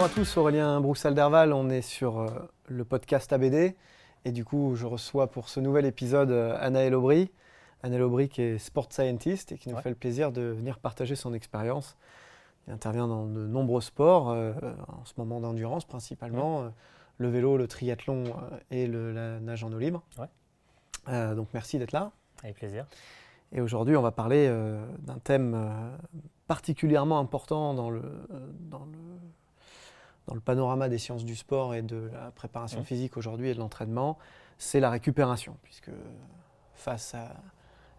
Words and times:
Bonjour 0.00 0.12
à 0.12 0.14
tous, 0.14 0.36
Aurélien 0.36 0.80
Broussal-Derval, 0.80 1.52
on 1.52 1.70
est 1.70 1.82
sur 1.82 2.20
euh, 2.20 2.28
le 2.68 2.84
podcast 2.84 3.32
ABD 3.32 3.74
et 4.24 4.30
du 4.30 4.44
coup 4.44 4.76
je 4.76 4.86
reçois 4.86 5.26
pour 5.26 5.48
ce 5.48 5.58
nouvel 5.58 5.86
épisode 5.86 6.30
euh, 6.30 6.56
Anaël 6.60 6.94
Aubry. 6.94 7.32
Anaël 7.82 8.02
Aubry 8.02 8.28
qui 8.28 8.42
est 8.42 8.58
sport 8.58 8.86
scientist 8.92 9.50
et 9.50 9.58
qui 9.58 9.68
nous 9.68 9.74
Ouais. 9.74 9.82
fait 9.82 9.88
le 9.88 9.96
plaisir 9.96 10.30
de 10.30 10.42
venir 10.42 10.78
partager 10.78 11.16
son 11.16 11.34
expérience. 11.34 11.96
Il 12.68 12.72
intervient 12.74 13.08
dans 13.08 13.26
de 13.26 13.44
nombreux 13.48 13.80
sports, 13.80 14.30
euh, 14.30 14.52
en 14.86 15.04
ce 15.04 15.14
moment 15.16 15.40
d'endurance 15.40 15.84
principalement, 15.84 16.60
euh, 16.62 16.68
le 17.16 17.28
vélo, 17.28 17.56
le 17.56 17.66
triathlon 17.66 18.22
euh, 18.26 18.56
et 18.70 18.86
le- 18.86 19.10
la 19.12 19.40
nage 19.40 19.64
en 19.64 19.72
eau 19.72 19.78
libre. 19.80 20.04
Ouais. 20.16 21.34
Donc 21.34 21.48
merci 21.54 21.76
d'être 21.76 21.90
là. 21.90 22.12
Avec 22.44 22.54
plaisir. 22.54 22.86
Et 23.50 23.60
aujourd'hui, 23.60 23.96
on 23.96 24.02
va 24.02 24.12
parler 24.12 24.48
d'un 25.00 25.18
thème 25.18 25.56
particulièrement 26.46 27.18
important 27.18 27.74
dans 27.74 27.90
le, 27.90 28.02
dans, 28.60 28.84
le, 28.84 29.18
dans 30.28 30.34
le 30.34 30.40
panorama 30.40 30.88
des 30.88 30.98
sciences 30.98 31.24
du 31.24 31.34
sport 31.34 31.74
et 31.74 31.82
de 31.82 32.10
la 32.12 32.30
préparation 32.30 32.80
Mhm. 32.80 32.84
physique 32.84 33.16
aujourd'hui 33.16 33.48
et 33.48 33.54
de 33.54 33.58
l'entraînement, 33.58 34.18
c'est 34.58 34.78
la 34.78 34.90
récupération. 34.90 35.56
Puisque 35.62 35.90
face 36.74 37.14
à 37.14 37.34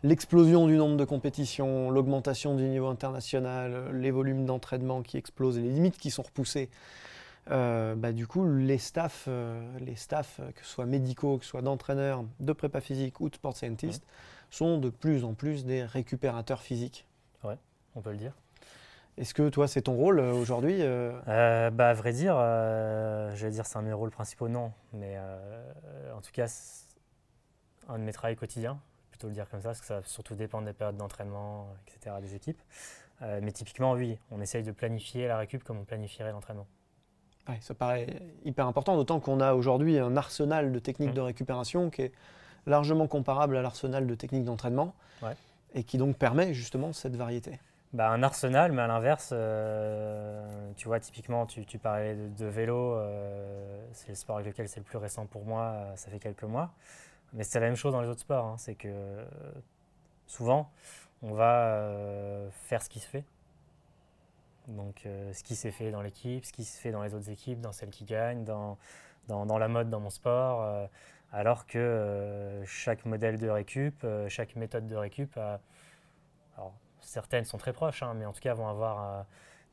l'explosion 0.04 0.68
du 0.68 0.78
nombre 0.78 0.96
de 0.96 1.06
compétitions, 1.06 1.90
l'augmentation 1.90 2.56
du 2.56 2.64
niveau 2.70 2.88
international, 2.88 3.92
les 3.94 4.12
volumes 4.12 4.46
d'entraînement 4.46 5.02
qui 5.02 5.18
explosent 5.18 5.58
et 5.58 5.62
les 5.62 5.72
limites 5.72 5.98
qui 5.98 6.12
sont 6.12 6.22
repoussées, 6.22 6.70
euh, 7.50 7.96
bah, 7.96 8.12
du 8.12 8.28
coup, 8.28 8.46
les 8.46 8.78
staffs, 8.78 9.26
euh, 9.28 9.60
les 9.80 9.96
staffs, 9.96 10.40
euh, 10.40 10.52
que 10.52 10.64
ce 10.64 10.72
soit 10.72 10.86
médicaux, 10.86 11.40
que 11.40 11.46
ce 11.46 11.50
soit 11.50 11.64
d'entraîneurs, 11.64 12.24
de 12.40 12.54
prépa 12.54 12.80
physique 12.80 13.20
ou 13.22 13.30
de 13.30 13.36
sport 13.36 13.58
scientist, 13.58 14.04
sont 14.52 14.78
de 14.78 14.90
plus 14.90 15.24
en 15.24 15.34
plus 15.34 15.66
des 15.66 15.84
récupérateurs 15.84 16.62
physiques. 16.62 17.06
On 17.96 18.02
peut 18.02 18.12
le 18.12 18.18
dire. 18.18 18.34
Est-ce 19.20 19.34
que 19.34 19.50
toi, 19.50 19.68
c'est 19.68 19.82
ton 19.84 19.96
rôle 19.96 20.20
euh, 20.20 20.32
aujourd'hui 20.34 20.78
euh, 20.82 21.12
Euh, 21.28 21.70
bah, 21.72 21.90
à 21.90 21.94
vrai 21.94 22.14
dire, 22.14 22.36
euh, 22.38 23.36
je 23.36 23.46
vais 23.46 23.52
dire 23.52 23.66
c'est 23.66 23.78
un 23.78 23.82
de 23.82 23.88
mes 23.88 23.94
rôles 23.94 24.12
principaux, 24.12 24.48
non. 24.48 24.72
Mais 24.94 25.16
euh, 25.18 26.14
en 26.16 26.22
tout 26.22 26.32
cas, 26.32 26.48
c'est 26.48 26.86
un 27.90 28.00
de 28.00 28.04
mes 28.04 28.14
travaux 28.14 28.36
quotidiens, 28.36 28.80
plutôt 29.12 29.28
le 29.28 29.34
dire 29.34 29.50
comme 29.50 29.60
ça, 29.62 29.70
parce 29.70 29.82
que 29.82 29.88
ça 29.88 29.96
va 30.00 30.04
surtout 30.06 30.36
dépendre 30.36 30.66
des 30.66 30.74
périodes 30.74 30.96
d'entraînement, 30.98 31.68
etc., 31.88 32.16
des 32.22 32.36
équipes. 32.36 32.62
Euh, 33.22 33.42
mais 33.44 33.52
typiquement, 33.52 33.92
oui, 33.92 34.18
on 34.32 34.40
essaye 34.40 34.64
de 34.64 34.72
planifier 34.72 35.28
la 35.28 35.38
récup 35.38 35.64
comme 35.66 35.80
on 35.80 35.84
planifierait 35.84 36.32
l'entraînement. 36.32 36.68
ouais, 37.50 37.58
Ça 37.60 37.74
paraît 37.74 38.08
hyper 38.46 38.68
important, 38.68 38.96
d'autant 38.96 39.20
qu'on 39.20 39.42
a 39.42 39.54
aujourd'hui 39.54 40.00
un 40.00 40.16
arsenal 40.16 40.72
de 40.72 40.80
techniques 40.80 41.10
Mhm. 41.10 41.16
de 41.16 41.22
récupération 41.22 41.90
qui 41.90 42.04
est 42.04 42.12
largement 42.68 43.08
comparable 43.08 43.58
à 43.58 43.62
l'arsenal 43.62 44.08
de 44.08 44.16
techniques 44.16 44.46
d'entraînement 44.46 44.94
Ouais. 45.22 45.36
et 45.74 45.84
qui 45.84 45.98
donc 45.98 46.16
permet 46.16 46.54
justement 46.54 46.94
cette 46.94 47.18
variété. 47.18 47.60
Bah, 47.92 48.12
un 48.12 48.22
arsenal, 48.22 48.72
mais 48.72 48.84
à 48.84 48.88
l'inverse, 48.88 49.32
euh, 49.34 50.72
tu 50.76 50.88
vois, 50.88 51.00
typiquement, 51.00 51.48
tu, 51.48 51.64
parlais 51.80 52.16
de, 52.16 52.46
vélo, 52.46 52.94
euh, 52.94 53.84
c'est 53.94 54.10
le 54.10 54.16
sport 54.16 54.36
avec 54.36 54.48
lequel 54.48 54.70
c'est 54.70 54.80
le 54.80 54.84
plus 54.84 55.00
récent 55.00 55.26
pour 55.26 55.44
moi, 55.44 55.62
euh, 55.64 55.96
ça 55.96 56.12
fait 56.12 56.20
quelques 56.20 56.44
mois. 56.44 56.72
Mais 57.34 57.44
c'est 57.44 57.60
la 57.60 57.66
même 57.66 57.76
chose 57.76 57.94
dans 57.94 58.02
les 58.02 58.08
autres 58.08 58.22
sports, 58.22 58.46
hein, 58.46 58.58
c'est 58.60 58.76
que 58.76 59.26
souvent, 60.28 60.72
on 61.24 61.34
va 61.34 61.92
faire 62.52 62.82
ce 62.84 62.90
qui 62.90 63.00
se 63.00 63.08
fait. 63.08 63.26
Donc, 64.68 65.02
ce 65.34 65.44
qui 65.44 65.56
s'est 65.56 65.72
fait 65.72 65.92
dans 65.92 66.02
l'équipe, 66.02 66.46
ce 66.46 66.54
qui 66.54 66.66
se 66.66 66.80
fait 66.80 66.92
dans 66.92 67.04
les 67.04 67.14
autres 67.16 67.30
équipes, 67.30 67.62
dans 67.62 67.72
celles 67.72 67.90
qui 67.90 68.06
gagnent, 68.06 68.44
dans, 68.44 68.78
la 69.28 69.68
mode 69.68 69.90
dans 69.90 70.00
mon 70.00 70.10
sport, 70.12 70.90
alors 71.32 71.66
que 71.68 72.62
chaque 72.66 73.06
modèle 73.06 73.40
de 73.40 73.50
récup, 73.50 74.06
chaque 74.28 74.56
méthode 74.56 74.88
de 74.88 74.96
récup 74.96 75.38
a, 75.38 75.60
certaines 77.02 77.46
sont 77.46 77.58
très 77.58 77.74
proches, 77.74 78.04
hein, 78.04 78.14
mais 78.16 78.26
en 78.26 78.34
tout 78.34 78.42
cas 78.42 78.54
vont 78.54 78.68
avoir 78.68 79.04
euh, 79.04 79.24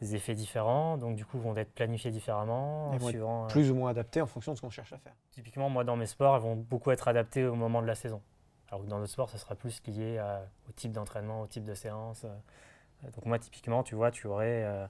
des 0.00 0.14
effets 0.14 0.34
différents, 0.34 0.97
donc 0.98 1.16
du 1.16 1.25
coup 1.25 1.38
vont 1.38 1.56
être 1.56 1.72
planifiées 1.72 2.10
différemment. 2.10 2.92
Elles 2.92 2.98
vont 3.00 3.09
être 3.09 3.12
suivant, 3.12 3.44
euh, 3.44 3.48
Plus 3.48 3.70
ou 3.70 3.75
moins 3.75 3.91
adapté 3.91 4.20
en 4.20 4.26
fonction 4.26 4.53
de 4.53 4.56
ce 4.56 4.62
qu'on 4.62 4.70
cherche 4.70 4.92
à 4.92 4.98
faire. 4.98 5.14
typiquement, 5.31 5.69
moi 5.69 5.84
dans 5.84 5.97
mes 5.97 6.06
sports, 6.06 6.36
elles 6.36 6.42
vont 6.42 6.56
beaucoup 6.56 6.91
être 6.91 7.09
adaptées 7.09 7.44
au 7.47 7.54
moment 7.54 7.82
de 7.82 7.86
la 7.86 7.94
saison. 7.94 8.20
Alors 8.69 8.82
que 8.84 8.88
dans 8.88 8.98
d'autres 8.98 9.12
sports, 9.12 9.31
ça 9.31 9.38
sera 9.38 9.54
plus 9.54 9.81
lié 9.86 10.19
à- 10.19 10.42
au 10.69 10.72
type 10.72 10.92
d'entraînement, 10.92 11.42
au 11.42 11.47
type 11.47 11.65
de 11.65 11.75
séance. 11.75 12.25
euh. 12.25 13.09
Donc 13.15 13.25
moi, 13.26 13.38
typiquement, 13.38 13.82
tu 13.82 13.94
vois, 13.94 14.10
tu 14.10 14.26
aurais 14.26 14.65
euh, 14.65 14.86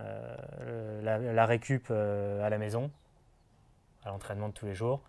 euh, 0.00 1.02
la, 1.02 1.18
la 1.18 1.46
récup 1.46 1.86
euh, 1.90 2.44
à 2.44 2.48
la 2.50 2.58
maison, 2.58 2.90
à 4.04 4.08
l'entraînement 4.08 4.48
de 4.48 4.54
tous 4.54 4.66
les 4.66 4.74
jours. 4.74 5.00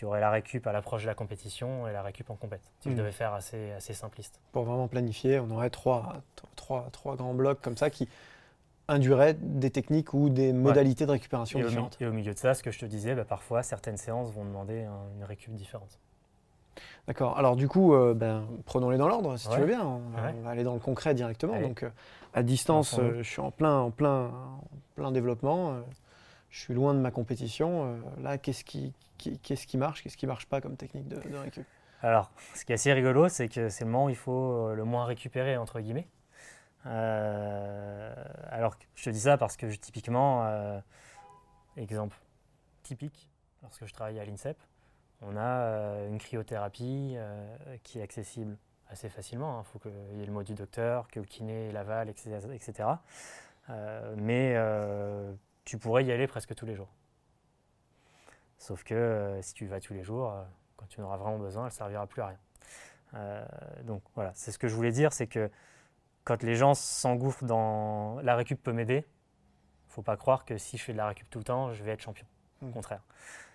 Tu 0.00 0.06
aurais 0.06 0.20
la 0.20 0.30
récup 0.30 0.66
à 0.66 0.72
l'approche 0.72 1.02
de 1.02 1.08
la 1.08 1.14
compétition 1.14 1.86
et 1.86 1.92
la 1.92 2.00
récup 2.00 2.30
en 2.30 2.34
compète. 2.34 2.62
Si 2.80 2.90
je 2.90 2.96
devais 2.96 3.12
faire 3.12 3.34
assez, 3.34 3.72
assez 3.72 3.92
simpliste. 3.92 4.40
Pour 4.50 4.64
vraiment 4.64 4.88
planifier, 4.88 5.38
on 5.40 5.50
aurait 5.50 5.68
trois, 5.68 6.22
trois, 6.56 6.88
trois 6.90 7.16
grands 7.16 7.34
blocs 7.34 7.60
comme 7.60 7.76
ça 7.76 7.90
qui 7.90 8.08
induiraient 8.88 9.34
des 9.34 9.68
techniques 9.70 10.14
ou 10.14 10.30
des 10.30 10.54
modalités 10.54 11.04
de 11.04 11.10
récupération 11.10 11.58
Et 11.58 11.62
au, 11.64 11.66
mi- 11.66 11.68
différentes. 11.72 11.98
et 12.00 12.06
au 12.06 12.12
milieu 12.14 12.32
de 12.32 12.38
ça, 12.38 12.54
ce 12.54 12.62
que 12.62 12.70
je 12.70 12.78
te 12.78 12.86
disais, 12.86 13.14
bah, 13.14 13.26
parfois 13.26 13.62
certaines 13.62 13.98
séances 13.98 14.30
vont 14.32 14.46
demander 14.46 14.84
un- 14.84 15.14
une 15.18 15.24
récup 15.24 15.52
différente. 15.54 15.98
D'accord. 17.06 17.36
Alors 17.36 17.54
du 17.54 17.68
coup, 17.68 17.92
euh, 17.92 18.14
ben, 18.14 18.44
prenons-les 18.64 18.96
dans 18.96 19.06
l'ordre, 19.08 19.36
si 19.36 19.50
tu 19.50 19.60
veux 19.60 19.66
bien. 19.66 19.84
On 19.84 19.98
va, 20.16 20.22
Ouais. 20.28 20.34
on 20.38 20.40
va 20.40 20.48
aller 20.48 20.64
dans 20.64 20.72
le 20.72 20.80
concret 20.80 21.12
directement. 21.12 21.52
Allez. 21.52 21.68
Donc, 21.68 21.82
euh, 21.82 21.90
à 22.32 22.42
distance, 22.42 22.98
euh, 22.98 23.18
je 23.18 23.22
suis 23.30 23.40
en 23.42 23.50
plein, 23.50 23.76
en 23.80 23.90
plein, 23.90 24.28
en 24.28 24.60
plein 24.94 25.12
développement. 25.12 25.74
Je 26.50 26.60
suis 26.60 26.74
loin 26.74 26.94
de 26.94 26.98
ma 26.98 27.10
compétition. 27.10 27.84
euh, 27.84 28.22
là, 28.22 28.38
qu'est-ce 28.38 28.64
qui, 28.64 28.92
qui- 29.18 29.38
qu'est-ce 29.38 29.66
qui 29.66 29.78
marche, 29.78 30.02
qu'est-ce 30.02 30.16
qui 30.16 30.26
marche 30.26 30.46
pas 30.46 30.60
comme 30.60 30.76
technique 30.76 31.08
de, 31.08 31.16
récup? 31.38 31.64
Alors, 32.02 32.30
ce 32.54 32.64
qui 32.64 32.72
est 32.72 32.74
assez 32.74 32.92
rigolo, 32.92 33.28
c'est 33.28 33.48
que 33.48 33.68
c'est 33.68 33.84
le 33.84 33.90
moment 33.90 34.06
où 34.06 34.10
il 34.10 34.16
faut 34.16 34.68
euh, 34.68 34.74
le 34.74 34.84
moins 34.84 35.04
récupérer, 35.04 35.56
entre 35.56 35.80
guillemets. 35.80 36.08
Euh, 36.86 38.12
alors, 38.50 38.74
je 38.94 39.04
te 39.04 39.10
dis 39.10 39.20
ça 39.20 39.36
parce 39.36 39.56
que 39.56 39.66
typiquement, 39.76 40.80
exemple 41.76 42.16
typique, 42.82 43.30
lorsque 43.62 43.84
je 43.84 43.92
travaillais 43.92 44.20
à 44.20 44.24
l'INSEP, 44.24 44.56
on 45.20 45.36
a 45.36 46.06
une 46.08 46.16
cryothérapie 46.16 47.16
qui 47.82 47.98
est 47.98 48.02
accessible 48.02 48.56
assez 48.88 49.10
facilement. 49.10 49.60
Il 49.60 49.66
faut 49.70 49.78
qu'il 49.78 50.18
y 50.18 50.22
ait 50.22 50.26
le 50.26 50.32
mot 50.32 50.42
du 50.42 50.54
docteur, 50.54 51.06
que 51.08 51.20
le 51.20 51.26
kiné 51.26 51.70
l'avale, 51.70 52.08
etc. 52.08 52.38
etc. 52.54 52.88
Mais 54.16 54.56
tu 55.70 55.78
pourrais 55.78 56.04
y 56.04 56.10
aller 56.10 56.26
presque 56.26 56.52
tous 56.56 56.66
les 56.66 56.74
jours. 56.74 56.88
Sauf 58.58 58.82
que 58.82 58.92
euh, 58.92 59.40
si 59.40 59.54
tu 59.54 59.66
y 59.66 59.68
vas 59.68 59.78
tous 59.78 59.94
les 59.94 60.02
jours, 60.02 60.32
euh, 60.32 60.42
quand 60.76 60.86
tu 60.88 61.00
en 61.00 61.04
auras 61.04 61.16
vraiment 61.16 61.38
besoin, 61.38 61.62
elle 61.62 61.66
ne 61.68 61.72
servira 61.72 62.08
plus 62.08 62.22
à 62.22 62.26
rien. 62.26 62.38
Euh, 63.14 63.44
donc 63.84 64.02
voilà, 64.16 64.32
c'est 64.34 64.50
ce 64.50 64.58
que 64.58 64.66
je 64.66 64.74
voulais 64.74 64.90
dire, 64.90 65.12
c'est 65.12 65.28
que 65.28 65.48
quand 66.24 66.42
les 66.42 66.56
gens 66.56 66.74
s'engouffrent 66.74 67.44
dans 67.44 68.20
la 68.22 68.34
récup 68.34 68.60
peut 68.60 68.72
m'aider, 68.72 69.06
faut 69.86 70.02
pas 70.02 70.16
croire 70.16 70.44
que 70.44 70.58
si 70.58 70.76
je 70.76 70.82
fais 70.82 70.92
de 70.92 70.98
la 70.98 71.06
récup 71.06 71.30
tout 71.30 71.38
le 71.38 71.44
temps, 71.44 71.72
je 71.72 71.84
vais 71.84 71.92
être 71.92 72.02
champion. 72.02 72.26
Au 72.62 72.66
Mm. 72.66 72.72
contraire. 72.72 73.02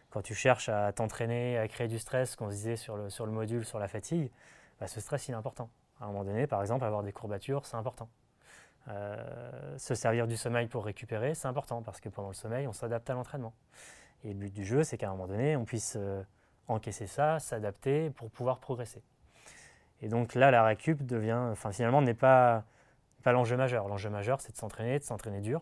Quand 0.10 0.22
tu 0.22 0.36
cherches 0.36 0.70
à 0.70 0.94
t'entraîner, 0.94 1.58
à 1.58 1.68
créer 1.68 1.90
du 1.90 2.00
stress, 2.00 2.38
qu'on 2.38 2.50
se 2.50 2.56
disait 2.56 2.78
sur 2.78 2.96
le, 2.96 3.10
sur 3.10 3.26
le 3.26 3.34
module, 3.34 3.66
sur 3.66 3.78
la 3.78 3.90
fatigue, 3.90 4.32
bah, 4.80 4.88
ce 4.88 5.02
stress, 5.02 5.28
il 5.28 5.32
est 5.34 5.36
important. 5.36 5.70
À 6.00 6.06
un 6.06 6.08
moment 6.08 6.24
donné, 6.24 6.48
par 6.48 6.62
exemple, 6.62 6.86
avoir 6.86 7.04
des 7.04 7.12
courbatures, 7.12 7.66
c'est 7.66 7.76
important. 7.76 8.08
Se 8.88 9.96
servir 9.96 10.28
du 10.28 10.38
sommeil 10.38 10.68
pour 10.68 10.86
récupérer, 10.86 11.34
c'est 11.34 11.48
important 11.48 11.82
parce 11.82 12.00
que 12.00 12.10
pendant 12.10 12.28
le 12.28 12.36
sommeil, 12.36 12.68
on 12.68 12.74
s'adapte 12.74 13.10
à 13.10 13.14
l'entraînement. 13.14 13.54
Et 14.26 14.30
le 14.30 14.40
but 14.40 14.54
du 14.54 14.66
jeu, 14.66 14.84
c'est 14.84 14.98
qu'à 14.98 15.08
un 15.08 15.12
moment 15.12 15.28
donné, 15.28 15.56
on 15.56 15.66
puisse 15.66 15.96
euh, 15.98 16.24
encaisser 16.68 17.06
ça, 17.06 17.40
s'adapter 17.40 18.10
pour 18.10 18.32
pouvoir 18.32 18.60
progresser. 18.60 19.04
Et 20.02 20.10
donc 20.10 20.34
là, 20.34 20.50
la 20.50 20.64
récup 20.64 21.06
devient, 21.06 21.40
enfin 21.52 21.72
finalement, 21.72 22.02
n'est 22.02 22.16
pas, 22.16 22.64
pas 23.22 23.32
l'enjeu 23.34 23.56
majeur. 23.56 23.88
L'enjeu 23.88 24.10
majeur, 24.10 24.42
c'est 24.42 24.52
de 24.52 24.58
s'entraîner, 24.58 24.98
de 24.98 25.04
s'entraîner 25.04 25.42
dur, 25.42 25.62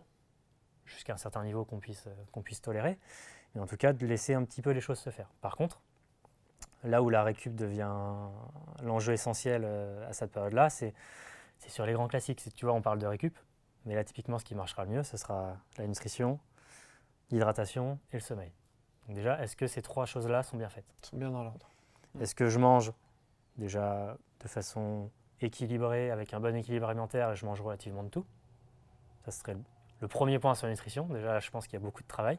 jusqu'à 0.86 1.12
un 1.12 1.18
certain 1.18 1.44
niveau 1.44 1.66
qu'on 1.66 1.78
puisse, 1.78 2.06
euh, 2.06 2.14
qu'on 2.32 2.40
puisse 2.40 2.62
tolérer, 2.62 2.98
mais 3.54 3.60
en 3.60 3.66
tout 3.66 3.76
cas 3.76 3.92
de 3.92 4.06
laisser 4.06 4.32
un 4.32 4.44
petit 4.44 4.62
peu 4.62 4.70
les 4.70 4.80
choses 4.80 4.98
se 4.98 5.10
faire. 5.10 5.28
Par 5.42 5.56
contre, 5.56 5.82
là 6.84 7.02
où 7.02 7.10
la 7.10 7.22
récup 7.22 7.54
devient 7.54 7.92
l'enjeu 8.82 9.12
essentiel 9.12 9.62
euh, 9.66 10.08
à 10.08 10.14
cette 10.14 10.32
période-là, 10.32 10.70
c'est 10.70 10.94
c'est 11.64 11.70
sur 11.70 11.86
les 11.86 11.94
grands 11.94 12.08
classiques. 12.08 12.42
Tu 12.54 12.66
vois, 12.66 12.74
on 12.74 12.82
parle 12.82 12.98
de 12.98 13.06
récup, 13.06 13.38
mais 13.86 13.94
là, 13.94 14.04
typiquement, 14.04 14.38
ce 14.38 14.44
qui 14.44 14.54
marchera 14.54 14.84
le 14.84 14.90
mieux, 14.90 15.02
ce 15.02 15.16
sera 15.16 15.56
la 15.78 15.86
nutrition, 15.86 16.38
l'hydratation 17.30 17.98
et 18.12 18.16
le 18.16 18.20
sommeil. 18.20 18.52
Donc 19.06 19.16
déjà, 19.16 19.42
est-ce 19.42 19.56
que 19.56 19.66
ces 19.66 19.80
trois 19.80 20.04
choses-là 20.04 20.42
sont 20.42 20.56
bien 20.58 20.68
faites? 20.68 20.84
Ils 21.02 21.06
sont 21.06 21.16
bien 21.16 21.30
dans 21.30 21.42
l'ordre. 21.42 21.70
Est-ce 22.20 22.34
que 22.34 22.48
je 22.48 22.58
mange 22.58 22.92
déjà 23.56 24.16
de 24.40 24.48
façon 24.48 25.10
équilibrée, 25.40 26.10
avec 26.10 26.34
un 26.34 26.40
bon 26.40 26.54
équilibre 26.54 26.88
alimentaire, 26.88 27.30
et 27.30 27.36
je 27.36 27.46
mange 27.46 27.60
relativement 27.60 28.02
de 28.02 28.08
tout? 28.10 28.26
Ça 29.24 29.30
serait 29.30 29.56
le- 30.00 30.08
premier 30.08 30.38
point 30.38 30.54
sur 30.54 30.66
la 30.66 30.72
nutrition. 30.72 31.06
Déjà, 31.06 31.32
là, 31.32 31.40
je 31.40 31.50
pense 31.50 31.66
qu'il 31.66 31.74
y 31.74 31.82
a 31.82 31.84
beaucoup 31.84 32.02
de 32.02 32.08
travail. 32.08 32.38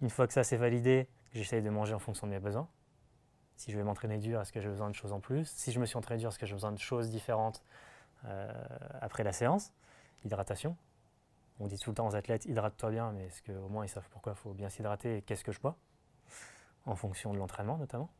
Une 0.00 0.08
fois 0.08 0.26
que 0.26 0.32
ça 0.32 0.44
c'est 0.44 0.56
validé, 0.56 1.08
j'essaye 1.32 1.60
de 1.60 1.68
manger 1.68 1.92
en 1.92 1.98
fonction 1.98 2.26
de 2.26 2.32
mes 2.32 2.40
besoins. 2.40 2.68
Si 3.56 3.70
je 3.70 3.76
vais 3.76 3.84
m'entraîner 3.84 4.16
dur, 4.16 4.40
est-ce 4.40 4.52
que 4.52 4.60
j'ai 4.60 4.68
besoin 4.68 4.88
de 4.88 4.94
choses 4.94 5.12
en 5.12 5.20
plus? 5.20 5.46
Si 5.46 5.72
je 5.72 5.78
me 5.78 5.84
suis 5.86 5.96
entraîné 5.96 6.20
dur, 6.20 6.30
est-ce 6.30 6.38
que 6.38 6.46
j'ai 6.46 6.54
besoin 6.54 6.72
de 6.72 6.78
choses 6.78 7.10
différentes? 7.10 7.62
Après 9.00 9.24
la 9.24 9.32
séance 9.32 9.72
Hydratation. 10.24 10.76
On 11.60 11.66
dit 11.66 11.78
tout 11.78 11.90
le 11.90 11.94
temps 11.94 12.08
aux 12.08 12.16
athlètes, 12.16 12.46
hydrate-toi 12.46 12.90
bien, 12.90 13.12
mais 13.12 13.26
est-ce 13.26 13.42
qu'au 13.42 13.68
moins 13.68 13.84
ils 13.84 13.88
savent 13.88 14.08
pourquoi 14.10 14.32
il 14.32 14.38
faut 14.38 14.52
bien 14.54 14.68
s'hydrater 14.68 15.18
et 15.18 15.22
qu'est-ce 15.22 15.44
que 15.44 15.52
je 15.52 15.60
bois? 15.60 15.76
En 16.86 16.96
fonction 16.96 17.32
de 17.32 17.38
l'entraînement 17.38 17.78
notamment. 17.78 18.10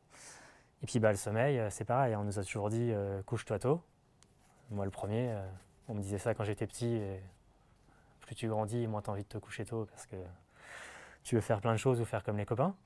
Et 0.82 0.86
puis 0.86 1.00
bah, 1.00 1.10
le 1.10 1.16
sommeil, 1.16 1.58
euh, 1.58 1.70
c'est 1.70 1.84
pareil, 1.84 2.14
on 2.14 2.24
nous 2.24 2.38
a 2.38 2.44
toujours 2.44 2.70
dit 2.70 2.90
euh, 2.92 3.22
couche-toi 3.22 3.58
tôt. 3.58 3.82
Moi 4.70 4.84
le 4.84 4.90
premier, 4.90 5.30
euh, 5.30 5.46
on 5.88 5.94
me 5.94 6.00
disait 6.00 6.18
ça 6.18 6.34
quand 6.34 6.44
j'étais 6.44 6.66
petit. 6.66 6.94
Et 6.94 7.22
plus 8.20 8.34
tu 8.34 8.48
grandis, 8.48 8.86
moins 8.86 9.02
tu 9.02 9.10
as 9.10 9.12
envie 9.12 9.24
de 9.24 9.28
te 9.28 9.38
coucher 9.38 9.64
tôt 9.64 9.86
parce 9.86 10.06
que 10.06 10.16
tu 11.24 11.34
veux 11.34 11.40
faire 11.40 11.60
plein 11.60 11.72
de 11.72 11.78
choses 11.78 12.00
ou 12.00 12.04
faire 12.04 12.22
comme 12.22 12.36
les 12.36 12.46
copains. 12.46 12.76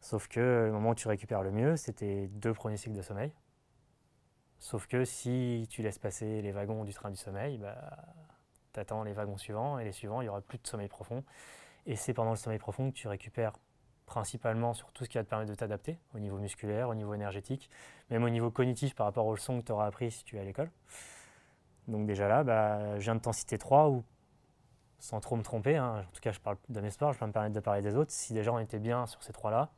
Sauf 0.00 0.28
que 0.28 0.64
le 0.66 0.72
moment 0.72 0.90
où 0.90 0.94
tu 0.94 1.08
récupères 1.08 1.42
le 1.42 1.50
mieux, 1.50 1.76
c'était 1.76 2.26
deux 2.26 2.52
premiers 2.52 2.76
cycles 2.76 2.96
de 2.96 3.02
sommeil. 3.02 3.32
Sauf 4.64 4.86
que 4.86 5.04
si 5.04 5.66
tu 5.68 5.82
laisses 5.82 5.98
passer 5.98 6.40
les 6.40 6.50
wagons 6.50 6.84
du 6.84 6.94
train 6.94 7.10
du 7.10 7.18
sommeil, 7.18 7.58
bah, 7.58 7.76
tu 8.72 8.80
attends 8.80 9.02
les 9.02 9.12
wagons 9.12 9.36
suivants 9.36 9.78
et 9.78 9.84
les 9.84 9.92
suivants, 9.92 10.22
il 10.22 10.24
n'y 10.24 10.30
aura 10.30 10.40
plus 10.40 10.56
de 10.56 10.66
sommeil 10.66 10.88
profond. 10.88 11.22
Et 11.84 11.96
c'est 11.96 12.14
pendant 12.14 12.30
le 12.30 12.36
sommeil 12.36 12.58
profond 12.58 12.90
que 12.90 12.96
tu 12.96 13.06
récupères 13.06 13.52
principalement 14.06 14.72
sur 14.72 14.90
tout 14.92 15.04
ce 15.04 15.10
qui 15.10 15.18
va 15.18 15.24
te 15.24 15.28
permettre 15.28 15.50
de 15.50 15.54
t'adapter 15.54 15.98
au 16.14 16.18
niveau 16.18 16.38
musculaire, 16.38 16.88
au 16.88 16.94
niveau 16.94 17.12
énergétique, 17.12 17.68
même 18.08 18.24
au 18.24 18.30
niveau 18.30 18.50
cognitif 18.50 18.94
par 18.94 19.04
rapport 19.04 19.26
aux 19.26 19.34
leçons 19.34 19.60
que 19.60 19.66
tu 19.66 19.72
auras 19.72 19.84
appris 19.84 20.10
si 20.10 20.24
tu 20.24 20.38
es 20.38 20.40
à 20.40 20.44
l'école. 20.44 20.70
Donc 21.86 22.06
déjà 22.06 22.26
là, 22.26 22.42
bah, 22.42 22.98
je 22.98 23.02
viens 23.04 23.16
de 23.16 23.20
t'en 23.20 23.34
citer 23.34 23.58
trois 23.58 23.90
où, 23.90 24.02
sans 24.98 25.20
trop 25.20 25.36
me 25.36 25.42
tromper, 25.42 25.76
hein, 25.76 26.06
en 26.08 26.12
tout 26.14 26.22
cas 26.22 26.32
je 26.32 26.40
parle 26.40 26.56
de 26.70 26.80
mes 26.80 26.90
sports, 26.90 27.12
je 27.12 27.18
peux 27.18 27.26
me 27.26 27.32
permettre 27.32 27.54
de 27.54 27.60
parler 27.60 27.82
des 27.82 27.96
autres, 27.96 28.12
si 28.12 28.32
déjà 28.32 28.50
on 28.50 28.58
était 28.60 28.78
bien 28.78 29.04
sur 29.04 29.22
ces 29.22 29.34
trois-là, 29.34 29.68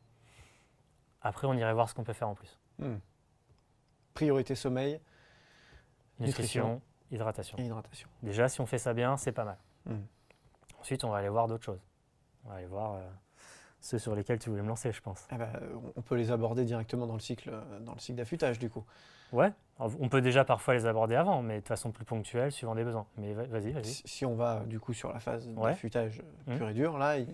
après 1.22 1.48
on 1.48 1.54
irait 1.54 1.74
voir 1.74 1.88
ce 1.88 1.94
qu'on 1.96 2.04
peut 2.04 2.12
faire 2.12 2.28
en 2.28 2.36
plus. 2.36 2.60
Hmm. 2.78 2.98
Priorité 4.16 4.54
sommeil 4.54 4.98
Nutrition, 6.18 6.64
Nutrition. 6.64 6.82
hydratation. 7.10 7.58
et 7.58 7.62
hydratation. 7.64 8.08
Déjà 8.22 8.48
si 8.48 8.60
on 8.62 8.66
fait 8.66 8.78
ça 8.78 8.94
bien, 8.94 9.16
c'est 9.18 9.32
pas 9.32 9.44
mal. 9.44 9.58
Hmm. 9.84 10.00
Ensuite 10.80 11.04
on 11.04 11.10
va 11.10 11.18
aller 11.18 11.28
voir 11.28 11.46
d'autres 11.48 11.64
choses. 11.64 11.82
On 12.44 12.48
va 12.48 12.54
aller 12.56 12.66
voir 12.66 12.94
euh, 12.94 13.00
ceux 13.80 13.98
sur 13.98 14.14
lesquels 14.14 14.38
tu 14.38 14.48
voulais 14.48 14.62
me 14.62 14.68
lancer, 14.68 14.90
je 14.92 15.02
pense. 15.02 15.26
Eh 15.32 15.36
ben, 15.36 15.50
on 15.96 16.00
peut 16.00 16.14
les 16.14 16.30
aborder 16.30 16.64
directement 16.64 17.06
dans 17.06 17.12
le 17.14 17.20
cycle, 17.20 17.52
dans 17.82 17.92
le 17.92 17.98
cycle 17.98 18.16
d'affûtage 18.16 18.58
du 18.58 18.70
coup. 18.70 18.84
Ouais, 19.32 19.52
on 19.78 20.08
peut 20.08 20.22
déjà 20.22 20.44
parfois 20.44 20.72
les 20.74 20.86
aborder 20.86 21.16
avant, 21.16 21.42
mais 21.42 21.60
de 21.60 21.66
façon 21.66 21.90
plus 21.90 22.04
ponctuelle, 22.06 22.52
suivant 22.52 22.74
des 22.76 22.84
besoins. 22.84 23.06
Mais 23.18 23.34
va- 23.34 23.44
vas-y, 23.44 23.72
vas-y. 23.72 23.84
Si 24.06 24.24
on 24.24 24.34
va 24.36 24.60
du 24.66 24.78
coup 24.80 24.94
sur 24.94 25.12
la 25.12 25.18
phase 25.20 25.46
Ouais. 25.48 25.70
d'affûtage 25.72 26.22
Mhm. 26.46 26.56
pur 26.56 26.68
et 26.70 26.74
dur, 26.74 26.96
là, 26.96 27.18
il- 27.18 27.28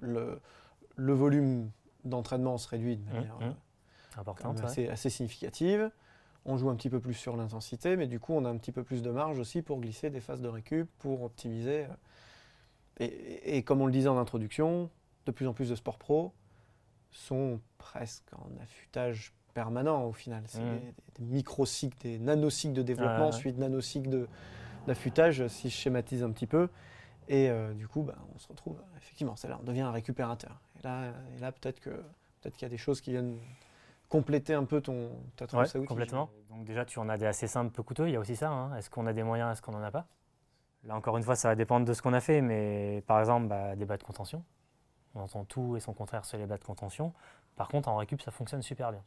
le, 0.00 0.40
le 0.96 1.12
volume 1.12 1.70
d'entraînement 2.04 2.56
se 2.56 2.68
réduit 2.68 2.96
de 2.96 3.12
manière 3.12 3.36
euh, 3.42 3.50
Importante. 4.16 4.58
ouais. 4.60 4.64
assez, 4.64 4.88
assez 4.88 5.10
significative. 5.10 5.90
On 6.46 6.56
joue 6.58 6.68
un 6.68 6.76
petit 6.76 6.90
peu 6.90 7.00
plus 7.00 7.14
sur 7.14 7.36
l'intensité, 7.36 7.96
mais 7.96 8.06
du 8.06 8.20
coup, 8.20 8.34
on 8.34 8.44
a 8.44 8.48
un 8.50 8.56
petit 8.58 8.72
peu 8.72 8.82
plus 8.84 9.02
de 9.02 9.10
marge 9.10 9.38
aussi 9.38 9.62
pour 9.62 9.80
glisser 9.80 10.10
des 10.10 10.20
phases 10.20 10.40
de 10.42 10.48
récup, 10.48 10.88
pour 10.98 11.22
optimiser. 11.22 11.84
euh. 11.86 11.88
Et, 13.00 13.62
comme 13.64 13.80
on 13.80 13.86
le 13.86 13.92
disait 13.92 14.08
en 14.08 14.18
introduction, 14.18 14.88
de 15.26 15.32
plus 15.32 15.46
en 15.48 15.52
plus 15.52 15.68
de 15.70 15.74
sports 15.74 15.98
pro 15.98 16.32
sont 17.10 17.60
presque 17.78 18.32
en 18.34 18.48
affûtage 18.62 19.32
permanent 19.54 20.04
au 20.06 20.12
final. 20.12 20.44
C'est 20.46 20.60
Mhm. 20.62 20.80
des, 20.80 20.94
des 21.20 21.24
micro-cycles, 21.34 21.96
des 22.00 22.18
nanocycles 22.18 22.74
de 22.74 22.82
développement, 22.82 23.26
Ouais, 23.28 23.32
ouais. 23.34 23.38
suite 23.40 23.58
nanocycles 23.58 24.10
de- 24.10 24.28
d'affûtage, 24.86 25.46
si 25.48 25.70
je 25.70 25.74
schématise 25.74 26.22
un 26.22 26.30
petit 26.30 26.46
peu. 26.46 26.68
Et 27.28 27.48
euh, 27.48 27.72
du 27.72 27.88
coup, 27.88 28.02
bah, 28.02 28.16
on 28.34 28.38
se 28.38 28.46
retrouve, 28.48 28.76
effectivement, 28.98 29.34
c'est 29.36 29.48
là, 29.48 29.58
on 29.60 29.64
devient 29.64 29.80
un 29.82 29.92
récupérateur. 29.92 30.60
Et 30.78 30.82
là, 30.84 31.12
et 31.36 31.40
là 31.40 31.52
peut-être 31.52 31.80
que 31.80 31.90
peut-être 31.90 32.54
qu'il 32.56 32.62
y 32.62 32.66
a 32.66 32.68
des 32.68 32.76
choses 32.76 33.00
qui 33.00 33.10
viennent 33.12 33.38
compléter 34.18 34.54
un 34.54 34.64
peu 34.64 34.80
ton, 34.80 35.10
ta 35.36 35.46
trousse 35.46 35.74
Ouais, 35.74 35.76
à 35.76 35.80
outils. 35.80 35.86
complètement. 35.88 36.30
Donc 36.50 36.64
déjà, 36.64 36.84
tu 36.84 36.98
en 37.00 37.08
as 37.08 37.18
des 37.18 37.26
assez 37.26 37.48
simples, 37.48 37.72
peu 37.72 37.82
coûteux. 37.82 38.08
Il 38.08 38.12
y 38.12 38.16
a 38.16 38.20
aussi 38.20 38.36
ça. 38.36 38.48
hein. 38.50 38.76
Est-ce 38.76 38.88
qu'on 38.88 39.06
a 39.06 39.12
des 39.12 39.24
moyens, 39.24 39.52
est-ce 39.52 39.62
qu'on 39.62 39.72
n'en 39.72 39.82
a 39.82 39.90
pas? 39.90 40.06
Là, 40.84 40.94
encore 40.94 41.16
une 41.16 41.24
fois, 41.24 41.34
ça 41.34 41.48
va 41.48 41.54
dépendre 41.56 41.84
de 41.86 41.92
ce 41.92 42.00
qu'on 42.02 42.12
a 42.12 42.20
fait. 42.20 42.40
Mais 42.40 43.02
par 43.06 43.18
exemple, 43.18 43.48
bah, 43.48 43.74
des 43.74 43.84
bas 43.84 43.96
de 43.96 44.02
contention. 44.04 44.44
On 45.16 45.20
entend 45.22 45.44
tout 45.44 45.76
et 45.76 45.80
son 45.80 45.92
contraire 45.94 46.24
sur 46.24 46.38
les 46.38 46.46
bas 46.46 46.58
de 46.58 46.64
contention. 46.64 47.12
Par 47.56 47.68
contre, 47.68 47.88
en 47.88 47.96
récup, 47.96 48.20
ça 48.20 48.30
fonctionne 48.30 48.62
super 48.62 48.92
bien. 48.92 49.02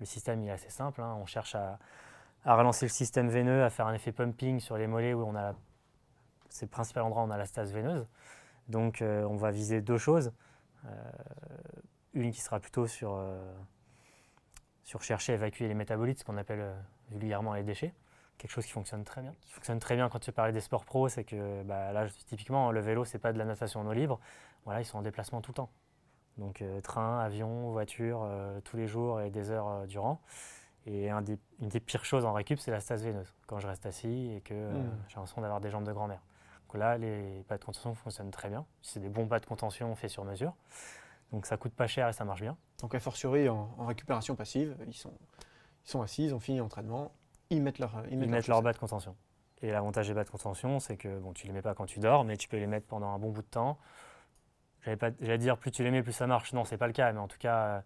Le 0.00 0.06
système 0.06 0.42
il 0.42 0.48
est 0.48 0.52
assez 0.52 0.70
simple. 0.70 1.02
hein. 1.02 1.16
On 1.20 1.26
cherche 1.26 1.54
à, 1.54 1.78
à 2.44 2.56
relancer 2.56 2.84
le 2.86 2.90
système 2.90 3.28
veineux, 3.28 3.62
à 3.64 3.70
faire 3.70 3.86
un 3.86 3.94
effet 3.94 4.12
pumping 4.12 4.60
sur 4.60 4.76
les 4.76 4.86
mollets 4.86 5.14
où 5.14 5.22
on 5.22 5.34
a 5.34 5.42
la- 5.42 5.54
c'est 6.48 6.66
le 6.66 6.70
principal 6.70 7.02
endroit 7.04 7.22
où 7.22 7.26
on 7.26 7.30
a 7.30 7.36
la 7.36 7.46
stase 7.46 7.72
veineuse. 7.72 8.06
Donc, 8.68 9.02
euh, 9.02 9.24
on 9.24 9.36
va 9.36 9.50
viser 9.50 9.80
deux 9.80 9.98
choses. 9.98 10.32
Euh, 10.84 11.10
une 12.14 12.30
qui 12.30 12.40
sera 12.40 12.58
plutôt 12.60 12.86
sur, 12.86 13.14
euh, 13.14 13.38
sur 14.88 15.02
chercher 15.02 15.32
à 15.32 15.34
évacuer 15.34 15.68
les 15.68 15.74
métabolites, 15.74 16.18
ce 16.20 16.24
qu'on 16.24 16.38
appelle 16.38 16.60
euh, 16.62 16.74
vulgairement 17.10 17.52
les 17.52 17.62
déchets. 17.62 17.92
Quelque 18.38 18.50
chose 18.52 18.64
qui 18.64 18.72
fonctionne 18.72 19.04
très 19.04 19.20
bien. 19.20 19.34
Qui 19.42 19.52
fonctionne 19.52 19.78
très 19.80 19.96
bien 19.96 20.08
quand 20.08 20.18
tu 20.18 20.32
parlais 20.32 20.52
des 20.52 20.62
sports 20.62 20.86
pro, 20.86 21.08
c'est 21.10 21.24
que 21.24 21.62
bah, 21.64 21.92
là, 21.92 22.06
typiquement, 22.26 22.72
le 22.72 22.80
vélo, 22.80 23.04
c'est 23.04 23.18
pas 23.18 23.34
de 23.34 23.38
la 23.38 23.44
natation 23.44 23.80
en 23.80 23.86
eau 23.86 23.92
libre. 23.92 24.18
Voilà, 24.64 24.80
ils 24.80 24.86
sont 24.86 24.96
en 24.96 25.02
déplacement 25.02 25.42
tout 25.42 25.50
le 25.50 25.56
temps. 25.56 25.70
Donc, 26.38 26.62
euh, 26.62 26.80
train, 26.80 27.18
avion, 27.20 27.70
voiture, 27.70 28.22
euh, 28.24 28.60
tous 28.62 28.78
les 28.78 28.86
jours 28.86 29.20
et 29.20 29.28
des 29.28 29.50
heures 29.50 29.68
euh, 29.68 29.86
durant. 29.86 30.22
Et 30.86 31.10
un 31.10 31.20
des- 31.20 31.38
une 31.60 31.68
des 31.68 31.80
pires 31.80 32.06
choses 32.06 32.24
en 32.24 32.32
récup, 32.32 32.58
c'est 32.58 32.70
la 32.70 32.80
stase 32.80 33.04
veineuse. 33.04 33.34
Quand 33.46 33.58
je 33.58 33.66
reste 33.66 33.84
assis 33.84 34.32
et 34.36 34.40
que 34.40 34.54
euh, 34.54 34.70
Mm. 34.72 34.90
j'ai 35.08 35.16
l'impression 35.16 35.42
d'avoir 35.42 35.60
des 35.60 35.68
jambes 35.70 35.84
de 35.84 35.92
grand-mère. 35.92 36.22
Donc 36.68 36.80
là, 36.80 36.96
les 36.96 37.44
pas 37.48 37.58
de 37.58 37.64
contention 37.64 37.94
fonctionnent 37.94 38.30
très 38.30 38.48
bien. 38.48 38.64
C'est 38.80 39.00
des 39.00 39.10
bons 39.10 39.26
pas 39.26 39.38
de 39.40 39.44
contention 39.46 39.94
faits 39.96 40.10
sur 40.10 40.24
mesure. 40.24 40.54
Donc 41.32 41.46
ça 41.46 41.56
coûte 41.56 41.74
pas 41.74 41.86
cher 41.86 42.08
et 42.08 42.12
ça 42.12 42.24
marche 42.24 42.40
bien. 42.40 42.56
Donc, 42.80 42.94
a 42.94 43.00
fortiori, 43.00 43.48
en, 43.48 43.74
en 43.76 43.86
récupération 43.86 44.34
passive, 44.36 44.76
ils 44.86 44.94
sont, 44.94 45.12
ils 45.84 45.90
sont 45.90 46.00
assis, 46.02 46.24
ils 46.24 46.34
ont 46.34 46.40
fini 46.40 46.58
l'entraînement, 46.58 47.12
ils 47.50 47.60
mettent 47.62 47.78
leur 47.78 48.02
Ils 48.10 48.18
mettent 48.18 48.46
chaussettes. 48.46 48.64
bas 48.64 48.72
de 48.72 48.78
contention. 48.78 49.16
Et 49.60 49.70
l'avantage 49.72 50.06
des 50.08 50.14
bas 50.14 50.24
de 50.24 50.30
contention, 50.30 50.78
c'est 50.78 50.96
que 50.96 51.18
bon, 51.18 51.32
tu 51.32 51.46
les 51.46 51.52
mets 51.52 51.62
pas 51.62 51.74
quand 51.74 51.86
tu 51.86 51.98
dors, 52.00 52.24
mais 52.24 52.36
tu 52.36 52.48
peux 52.48 52.56
les 52.58 52.66
mettre 52.68 52.86
pendant 52.86 53.08
un 53.08 53.18
bon 53.18 53.30
bout 53.30 53.42
de 53.42 53.46
temps. 53.48 53.78
J'allais 54.86 55.38
dire 55.38 55.58
plus 55.58 55.70
tu 55.70 55.82
les 55.82 55.90
mets, 55.90 56.02
plus 56.02 56.12
ça 56.12 56.26
marche. 56.26 56.52
Non, 56.52 56.64
c'est 56.64 56.78
pas 56.78 56.86
le 56.86 56.92
cas, 56.92 57.12
mais 57.12 57.18
en 57.18 57.28
tout 57.28 57.36
cas, 57.38 57.56
euh, 57.66 57.80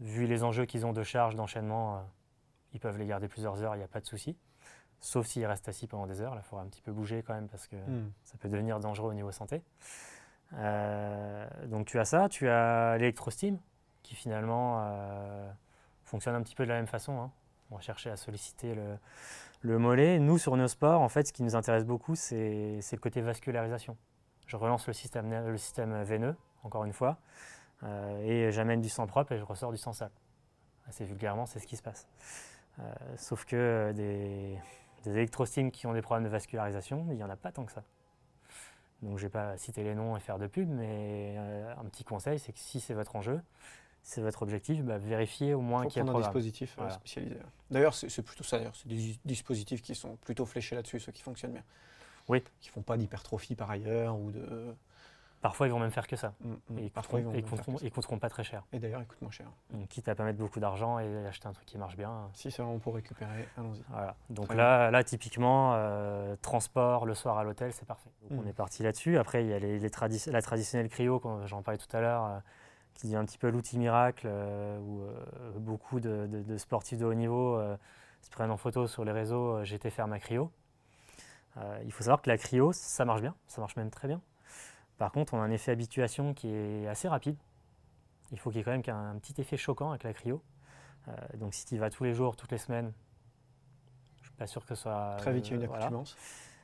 vu 0.00 0.26
les 0.26 0.44
enjeux 0.44 0.64
qu'ils 0.64 0.86
ont 0.86 0.92
de 0.92 1.02
charge, 1.02 1.34
d'enchaînement, 1.34 1.96
euh, 1.96 2.00
ils 2.72 2.80
peuvent 2.80 2.96
les 2.96 3.06
garder 3.06 3.28
plusieurs 3.28 3.60
heures, 3.62 3.74
il 3.74 3.78
n'y 3.78 3.84
a 3.84 3.88
pas 3.88 4.00
de 4.00 4.06
souci. 4.06 4.36
Sauf 5.00 5.26
s'ils 5.26 5.44
restent 5.44 5.68
assis 5.68 5.88
pendant 5.88 6.06
des 6.06 6.20
heures, 6.20 6.34
là, 6.36 6.42
il 6.44 6.48
faudra 6.48 6.64
un 6.64 6.68
petit 6.68 6.80
peu 6.80 6.92
bouger 6.92 7.22
quand 7.22 7.34
même 7.34 7.48
parce 7.48 7.66
que 7.66 7.76
Hmm. 7.76 8.12
ça 8.22 8.38
peut 8.38 8.48
devenir 8.48 8.78
dangereux 8.80 9.10
au 9.10 9.14
niveau 9.14 9.32
santé. 9.32 9.62
Euh, 10.54 11.46
donc 11.66 11.86
tu 11.86 11.98
as 11.98 12.04
ça, 12.04 12.28
tu 12.28 12.48
as 12.48 12.96
l'électrosteam 12.98 13.58
qui 14.02 14.14
finalement 14.14 14.80
euh, 14.84 15.50
fonctionne 16.04 16.34
un 16.34 16.42
petit 16.42 16.54
peu 16.54 16.64
de 16.64 16.68
la 16.68 16.76
même 16.76 16.86
façon. 16.86 17.20
hein. 17.20 17.30
On 17.70 17.76
va 17.76 17.80
chercher 17.80 18.10
à 18.10 18.16
solliciter 18.16 18.74
le, 18.74 18.98
le 19.62 19.78
mollet. 19.78 20.18
Nous, 20.18 20.36
sur 20.36 20.56
nos 20.56 20.68
sports, 20.68 21.00
en 21.00 21.08
fait, 21.08 21.26
ce 21.26 21.32
qui 21.32 21.42
nous 21.42 21.56
intéresse 21.56 21.84
beaucoup, 21.86 22.14
c'est 22.14 22.80
le 22.92 22.98
côté 22.98 23.22
vascularisation. 23.22 23.96
Je 24.46 24.56
relance 24.56 24.86
le 24.86 24.92
système, 24.92 26.02
veineux, 26.02 26.36
encore 26.64 26.84
une 26.84 26.92
fois, 26.92 27.16
euh, 27.82 28.20
et 28.22 28.52
j'amène 28.52 28.82
du 28.82 28.90
sang 28.90 29.06
propre 29.06 29.32
et 29.32 29.38
je 29.38 29.44
ressors 29.44 29.70
du 29.70 29.78
sang 29.78 29.94
sale. 29.94 30.10
Assez 30.86 31.06
vulgairement, 31.06 31.46
c'est 31.46 31.60
ce 31.60 31.66
qui 31.66 31.76
se 31.76 31.82
passe. 31.82 32.08
Sauf 33.16 33.44
que 33.44 33.92
des, 33.94 34.58
des 35.04 35.10
électrosteams 35.16 35.70
qui 35.70 35.86
ont 35.86 35.92
des 35.92 36.02
problèmes 36.02 36.24
de 36.24 36.28
vascularisation, 36.30 37.06
il 37.10 37.16
n'y 37.16 37.24
en 37.24 37.30
a 37.30 37.36
pas 37.36 37.52
tant 37.52 37.64
que 37.64 37.72
ça. 37.72 37.84
Donc 39.02 39.18
je 39.18 39.24
ne 39.24 39.28
vais 39.28 39.32
pas 39.32 39.56
citer 39.56 39.82
les 39.82 39.94
noms 39.94 40.16
et 40.16 40.20
faire 40.20 40.38
de 40.38 40.46
pub, 40.46 40.68
mais 40.68 41.34
euh, 41.36 41.74
un 41.76 41.84
petit 41.84 42.04
conseil, 42.04 42.38
c'est 42.38 42.52
que 42.52 42.58
si 42.58 42.80
c'est 42.80 42.94
votre 42.94 43.16
enjeu, 43.16 43.40
c'est 44.02 44.20
votre 44.20 44.42
objectif, 44.42 44.82
bah, 44.82 44.98
vérifiez 44.98 45.54
au 45.54 45.60
moins 45.60 45.86
qu'il 45.86 46.04
y 46.04 46.08
a 46.08 46.10
un 46.10 46.18
dispositif 46.18 46.74
voilà. 46.76 46.92
spécialisé. 46.92 47.36
D'ailleurs, 47.70 47.94
c'est 47.94 48.22
plutôt 48.22 48.44
ça. 48.44 48.58
C'est 48.74 48.88
des 48.88 49.16
dispositifs 49.24 49.82
qui 49.82 49.94
sont 49.94 50.16
plutôt 50.16 50.44
fléchés 50.44 50.76
là-dessus, 50.76 51.00
ceux 51.00 51.12
qui 51.12 51.22
fonctionnent 51.22 51.52
bien. 51.52 51.64
Oui. 52.28 52.42
Qui 52.60 52.68
font 52.68 52.82
pas 52.82 52.96
d'hypertrophie 52.96 53.54
par 53.56 53.70
ailleurs 53.70 54.18
ou 54.18 54.30
de. 54.30 54.74
Parfois, 55.42 55.66
ils 55.66 55.70
vont 55.70 55.80
même 55.80 55.90
faire 55.90 56.06
que 56.06 56.16
ça. 56.16 56.32
Mm, 56.40 56.50
mm. 56.52 56.78
Et 56.78 56.82
ils 56.84 56.90
Parfois, 56.90 57.18
coûteront, 57.18 57.32
vont 57.32 57.38
et 57.38 57.42
même 57.42 57.50
faire 57.50 57.58
coûteront- 57.92 58.18
pas 58.18 58.28
très 58.28 58.44
cher. 58.44 58.62
Et 58.72 58.78
d'ailleurs, 58.78 59.00
ils 59.02 59.06
coûtent 59.06 59.20
moins 59.22 59.30
cher. 59.32 59.48
Donc, 59.70 59.88
quitte 59.88 60.08
à 60.08 60.14
pas 60.14 60.22
mettre 60.24 60.38
beaucoup 60.38 60.60
d'argent 60.60 60.98
et 61.00 61.26
acheter 61.26 61.48
un 61.48 61.52
truc 61.52 61.66
qui 61.66 61.76
marche 61.78 61.96
bien. 61.96 62.30
Si 62.32 62.50
c'est 62.50 62.62
vraiment 62.62 62.78
pour 62.78 62.94
récupérer, 62.94 63.48
allons-y. 63.58 63.82
Voilà. 63.90 64.14
Donc 64.30 64.46
Très 64.46 64.56
là, 64.56 64.90
là, 64.92 65.02
typiquement, 65.04 65.72
euh, 65.74 66.36
transport 66.42 67.04
le 67.06 67.14
soir 67.14 67.38
à 67.38 67.44
l'hôtel, 67.44 67.72
c'est 67.72 67.84
parfait. 67.84 68.10
Donc 68.22 68.38
Mm. 68.38 68.42
on 68.44 68.48
est 68.48 68.52
parti 68.52 68.82
là-dessus. 68.84 69.18
Après, 69.18 69.42
il 69.44 69.50
y 69.50 69.52
a 69.52 69.58
les, 69.58 69.78
les 69.80 69.88
tradi- 69.90 70.30
la 70.30 70.40
traditionnelle 70.42 70.88
cryo, 70.88 71.20
j'en 71.46 71.60
parlais 71.62 71.78
tout 71.78 71.94
à 71.96 72.00
l'heure, 72.00 72.24
euh, 72.24 72.38
qui 72.94 73.08
dit 73.08 73.16
un 73.16 73.24
petit 73.24 73.38
peu 73.38 73.50
l'outil 73.50 73.78
miracle, 73.78 74.28
euh, 74.30 74.78
où 74.78 75.02
beaucoup 75.58 75.98
de, 75.98 76.26
de- 76.28 76.42
de 76.42 76.56
sportifs 76.56 76.98
de 76.98 77.04
haut 77.04 77.14
niveau 77.14 77.60
se 78.20 78.30
prennent 78.30 78.52
en 78.52 78.56
photo 78.56 78.86
sur 78.86 79.04
les 79.04 79.10
réseaux. 79.12 79.60
été 79.64 79.90
faire 79.90 80.06
ma 80.06 80.20
cryo. 80.20 80.52
Il 81.84 81.92
faut 81.92 82.04
savoir 82.04 82.22
que 82.22 82.30
la 82.30 82.38
cryo, 82.38 82.72
ça 82.72 83.04
marche 83.04 83.20
bien, 83.22 83.34
ça 83.48 83.60
marche 83.60 83.74
même 83.76 83.90
très 83.90 84.06
bien. 84.08 84.20
Par 85.02 85.10
contre, 85.10 85.34
on 85.34 85.40
a 85.40 85.42
un 85.42 85.50
effet 85.50 85.72
habituation 85.72 86.32
qui 86.32 86.46
est 86.46 86.86
assez 86.86 87.08
rapide. 87.08 87.36
Il 88.30 88.38
faut 88.38 88.50
qu'il 88.50 88.58
y 88.58 88.60
ait 88.60 88.64
quand 88.64 88.70
même 88.70 88.84
qu'un 88.84 89.10
un 89.10 89.18
petit 89.18 89.34
effet 89.40 89.56
choquant 89.56 89.90
avec 89.90 90.04
la 90.04 90.12
cryo. 90.12 90.40
Euh, 91.08 91.12
donc 91.38 91.54
si 91.54 91.66
tu 91.66 91.74
y 91.74 91.78
vas 91.78 91.90
tous 91.90 92.04
les 92.04 92.14
jours, 92.14 92.36
toutes 92.36 92.52
les 92.52 92.58
semaines, 92.58 92.92
je 94.20 94.28
suis 94.28 94.36
pas 94.36 94.46
sûr 94.46 94.62
que 94.62 94.68
ce 94.68 94.80
soit... 94.80 95.16
Très 95.18 95.32
vite, 95.32 95.48
il 95.48 95.50
y 95.50 95.52
a 95.54 95.56
une 95.56 95.64
euh, 95.64 95.66
voilà. 95.66 95.86
accoutumance. 95.86 96.16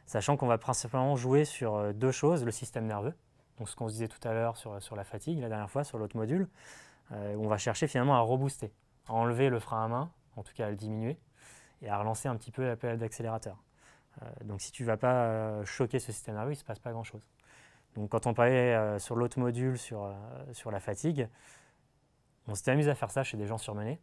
Sachant 0.06 0.36
qu'on 0.36 0.46
va 0.46 0.56
principalement 0.56 1.16
jouer 1.16 1.44
sur 1.44 1.74
euh, 1.74 1.92
deux 1.92 2.12
choses, 2.12 2.44
le 2.44 2.52
système 2.52 2.86
nerveux, 2.86 3.12
donc 3.56 3.68
ce 3.68 3.74
qu'on 3.74 3.88
se 3.88 3.94
disait 3.94 4.06
tout 4.06 4.20
à 4.22 4.32
l'heure 4.32 4.56
sur, 4.56 4.80
sur 4.80 4.94
la 4.94 5.02
fatigue, 5.02 5.40
la 5.40 5.48
dernière 5.48 5.68
fois, 5.68 5.82
sur 5.82 5.98
l'autre 5.98 6.16
module, 6.16 6.48
euh, 7.10 7.34
on 7.40 7.48
va 7.48 7.58
chercher 7.58 7.88
finalement 7.88 8.14
à 8.14 8.20
rebooster, 8.20 8.72
à 9.08 9.14
enlever 9.14 9.48
le 9.48 9.58
frein 9.58 9.84
à 9.84 9.88
main, 9.88 10.12
en 10.36 10.44
tout 10.44 10.54
cas 10.54 10.68
à 10.68 10.70
le 10.70 10.76
diminuer, 10.76 11.18
et 11.82 11.88
à 11.88 11.98
relancer 11.98 12.28
un 12.28 12.36
petit 12.36 12.52
peu 12.52 12.64
la 12.64 12.76
pédale 12.76 12.98
d'accélérateur. 12.98 13.60
Euh, 14.22 14.26
donc 14.44 14.60
si 14.60 14.70
tu 14.70 14.84
ne 14.84 14.86
vas 14.86 14.96
pas 14.96 15.64
choquer 15.64 15.98
ce 15.98 16.12
système 16.12 16.36
nerveux, 16.36 16.52
il 16.52 16.54
ne 16.54 16.60
se 16.60 16.64
passe 16.64 16.78
pas 16.78 16.92
grand-chose. 16.92 17.26
Donc 17.98 18.10
quand 18.10 18.28
on 18.28 18.34
parlait 18.34 18.74
euh, 18.74 19.00
sur 19.00 19.16
l'autre 19.16 19.40
module, 19.40 19.76
sur, 19.76 20.04
euh, 20.04 20.14
sur 20.52 20.70
la 20.70 20.78
fatigue, 20.78 21.28
on 22.46 22.54
s'était 22.54 22.70
amusé 22.70 22.88
à 22.90 22.94
faire 22.94 23.10
ça 23.10 23.24
chez 23.24 23.36
des 23.36 23.46
gens 23.46 23.58
surmenés. 23.58 23.98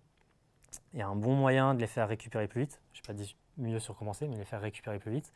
A 0.99 1.05
un 1.05 1.15
bon 1.15 1.33
moyen 1.33 1.73
de 1.73 1.79
les 1.79 1.87
faire 1.87 2.09
récupérer 2.09 2.49
plus 2.49 2.61
vite, 2.61 2.81
je 2.91 2.99
ne 2.99 3.03
vais 3.03 3.07
pas 3.07 3.13
dire 3.13 3.33
mieux 3.57 3.79
sur 3.79 3.95
commencer, 3.95 4.27
mais 4.27 4.35
les 4.35 4.43
faire 4.43 4.59
récupérer 4.59 4.99
plus 4.99 5.11
vite, 5.11 5.31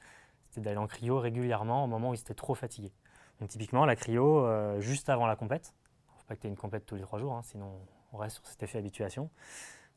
c'était 0.49 0.59
d'aller 0.59 0.77
en 0.77 0.87
cryo 0.87 1.19
régulièrement 1.19 1.85
au 1.85 1.87
moment 1.87 2.09
où 2.09 2.13
ils 2.13 2.19
étaient 2.19 2.33
trop 2.33 2.53
fatigués. 2.53 2.91
Donc 3.39 3.47
typiquement, 3.47 3.85
la 3.85 3.95
cryo, 3.95 4.45
euh, 4.45 4.81
juste 4.81 5.07
avant 5.07 5.25
la 5.25 5.37
compète, 5.37 5.73
il 6.09 6.15
ne 6.15 6.19
faut 6.19 6.25
pas 6.27 6.35
que 6.35 6.41
tu 6.41 6.47
aies 6.47 6.49
une 6.49 6.57
compète 6.57 6.85
tous 6.85 6.95
les 6.95 7.01
trois 7.03 7.17
jours, 7.17 7.33
hein, 7.33 7.41
sinon 7.43 7.79
on 8.11 8.17
reste 8.17 8.35
sur 8.37 8.45
cet 8.45 8.61
effet 8.61 8.77
habituation. 8.77 9.29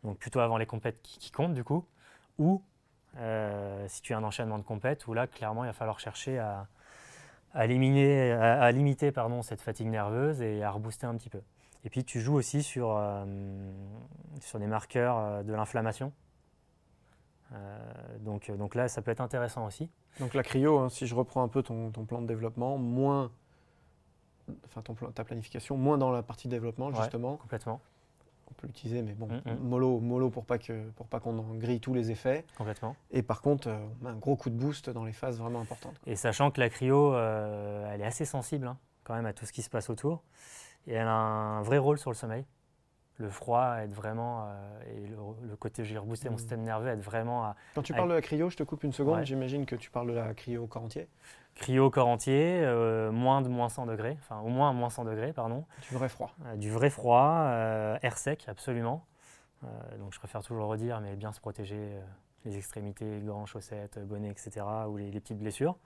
Donc 0.05 0.19
plutôt 0.19 0.39
avant 0.39 0.57
les 0.57 0.67
compètes 0.67 1.03
qui, 1.03 1.19
qui 1.19 1.33
comptent 1.33 1.55
du 1.55 1.65
coup, 1.65 1.85
ou 2.39 2.63
si 3.89 4.03
tu 4.03 4.15
as 4.15 4.19
un 4.19 4.25
enchaînement 4.25 4.59
de 4.59 4.65
compètes, 4.65 5.09
où 5.09 5.15
là, 5.15 5.27
clairement, 5.27 5.65
il 5.65 5.67
va 5.67 5.73
falloir 5.73 5.99
chercher 5.99 6.39
à, 6.39 6.69
à, 7.55 7.65
éliminer, 7.65 8.33
à, 8.33 8.63
à 8.63 8.71
limiter 8.73 9.13
pardon, 9.13 9.43
cette 9.43 9.61
fatigue 9.61 9.89
nerveuse 9.89 10.41
et 10.43 10.63
à 10.63 10.71
rebooster 10.71 11.07
un 11.07 11.15
petit 11.17 11.31
peu. 11.31 11.41
Et 11.85 11.91
puis 11.91 12.05
tu 12.05 12.21
joues 12.21 12.35
aussi 12.35 12.63
sur, 12.63 12.97
euh, 12.97 13.25
sur 14.41 14.59
des 14.59 14.67
marqueurs 14.67 15.17
euh, 15.19 15.43
de 15.43 15.53
l'inflammation. 15.53 16.13
Euh, 17.53 17.79
donc, 18.21 18.51
donc 18.51 18.75
là, 18.75 18.89
ça 18.89 19.03
peut 19.03 19.11
être 19.11 19.21
intéressant 19.21 19.67
aussi. 19.67 19.91
Donc 20.21 20.35
la 20.35 20.43
cryo, 20.43 20.79
hein, 20.79 20.89
si 20.89 21.07
je 21.07 21.15
reprends 21.15 21.43
un 21.43 21.49
peu 21.49 21.63
ton, 21.63 21.91
ton 21.91 22.05
plan 22.05 22.23
de 22.23 22.27
développement, 22.27 22.79
moins, 22.79 23.31
enfin 24.65 24.81
ton 24.83 24.95
plan- 24.95 25.11
ta 25.11 25.25
planification, 25.25 25.77
moins 25.77 25.99
dans 25.99 26.11
la 26.11 26.23
partie 26.23 26.49
développement 26.49 26.89
Ouais. 26.89 26.95
justement, 26.97 27.37
Complètement, 27.37 27.81
on 28.53 28.61
peut 28.61 28.67
l'utiliser, 28.67 29.03
mais 29.03 29.13
bon, 29.15 29.27
Mm, 29.29 29.51
mm. 29.51 29.59
mollo, 29.69 29.99
mollo 30.01 30.31
pour 30.31 30.45
pas 30.45 30.59
que 30.59 30.89
pour 30.91 31.07
pas 31.07 31.21
qu'on 31.21 31.39
en 31.39 31.55
grille 31.55 31.81
tous 31.81 31.95
les 31.95 32.11
effets. 32.11 32.45
complètement. 32.57 32.95
Et 33.11 33.23
par 33.23 33.41
contre, 33.43 33.69
euh, 33.69 33.79
on 34.01 34.05
met 34.05 34.11
un 34.11 34.17
gros 34.17 34.37
coup 34.37 34.51
de 34.51 34.55
boost 34.57 34.91
dans 34.91 35.05
les 35.05 35.13
phases 35.13 35.39
vraiment 35.39 35.61
importantes. 35.61 35.99
quoi. 36.03 36.13
Et 36.13 36.17
sachant 36.17 36.51
que 36.51 36.61
la 36.61 36.69
cryo, 36.69 37.15
euh, 37.15 37.91
elle 37.93 38.01
est 38.03 38.07
assez 38.07 38.25
sensible 38.25 38.67
hein, 38.67 38.77
quand 39.05 39.15
même 39.15 39.27
à 39.27 39.33
tout 39.33 39.47
ce 39.47 39.53
qui 39.53 39.63
se 39.63 39.71
passe 39.71 39.89
autour. 39.91 40.23
Et 40.87 40.93
elle 40.95 41.07
a 41.09 41.15
un 41.15 41.63
vrai 41.63 41.79
rôle 41.79 41.99
sur 41.99 42.11
le 42.11 42.17
sommeil. 42.17 42.45
Le 43.19 43.29
froid 43.29 43.77
aide 43.83 43.93
vraiment, 43.93 44.47
euh, 44.49 44.81
et 44.97 45.07
le, 45.07 45.17
le 45.49 45.57
côté 45.57 45.85
j'ai 45.85 45.99
reboosté 45.99 46.29
mon 46.29 46.35
Mhm. 46.35 46.39
système 46.39 46.63
nerveux 46.63 46.89
aide 46.89 47.01
vraiment 47.01 47.45
à 47.45 47.57
Quand 47.75 47.83
tu 47.83 47.93
parles 47.93 48.09
de 48.09 48.15
la 48.15 48.23
cryo, 48.23 48.49
je 48.51 48.57
te 48.57 48.63
coupe 48.63 48.83
une 48.85 48.93
seconde. 48.93 49.19
Ouais. 49.19 49.25
J'imagine 49.27 49.67
que 49.67 49.77
tu 49.77 49.91
parles 49.91 50.09
de 50.09 50.13
la 50.15 50.33
cryo 50.35 50.67
corps 50.67 50.83
entier, 50.83 51.09
cryo 51.55 51.91
corps 51.91 52.09
entier, 52.09 52.61
euh, 52.65 53.13
moins 53.13 53.43
de 53.43 53.49
moins 53.49 53.69
100 53.69 53.87
degrés, 53.87 54.17
enfin 54.21 54.41
au 54.41 54.49
moins 54.49 54.73
moins 54.73 54.89
100 54.91 55.05
degrés, 55.05 55.33
pardon. 55.33 55.65
du 55.89 55.95
vrai 55.95 56.09
froid. 56.09 56.33
Euh, 56.47 56.57
du 56.57 56.71
vrai 56.71 56.89
froid, 56.91 57.49
air 58.03 58.17
sec, 58.19 58.47
absolument. 58.49 59.05
Donc 59.99 60.13
je 60.13 60.19
préfère 60.19 60.41
toujours 60.43 60.57
le 60.59 60.65
redire, 60.65 61.01
mais 61.01 61.15
bien 61.15 61.31
se 61.33 61.39
protéger 61.41 61.93
les 62.45 62.57
extrémités, 62.57 63.21
gants, 63.21 63.47
chaussettes, 63.47 64.01
bonnets, 64.05 64.31
etc. 64.31 64.67
ou 64.89 64.97
les, 64.97 65.11
les 65.13 65.21
petites 65.21 65.39
blessures. 65.39 65.77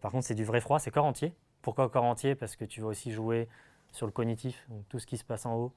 Par 0.00 0.10
contre, 0.12 0.24
c'est 0.26 0.34
du 0.34 0.44
vrai 0.44 0.60
froid, 0.62 0.78
c'est 0.78 0.90
corps 0.90 1.04
entier. 1.04 1.34
Pourquoi 1.60 1.90
corps 1.90 2.04
entier? 2.04 2.34
Parce 2.34 2.56
que 2.56 2.64
tu 2.64 2.80
vas 2.80 2.86
aussi 2.86 3.12
jouer 3.12 3.48
sur 3.92 4.06
le 4.06 4.12
cognitif, 4.12 4.64
donc 4.70 4.88
tout 4.88 4.98
ce 4.98 5.06
qui 5.06 5.18
se 5.18 5.24
passe 5.24 5.44
en 5.44 5.54
haut. 5.56 5.72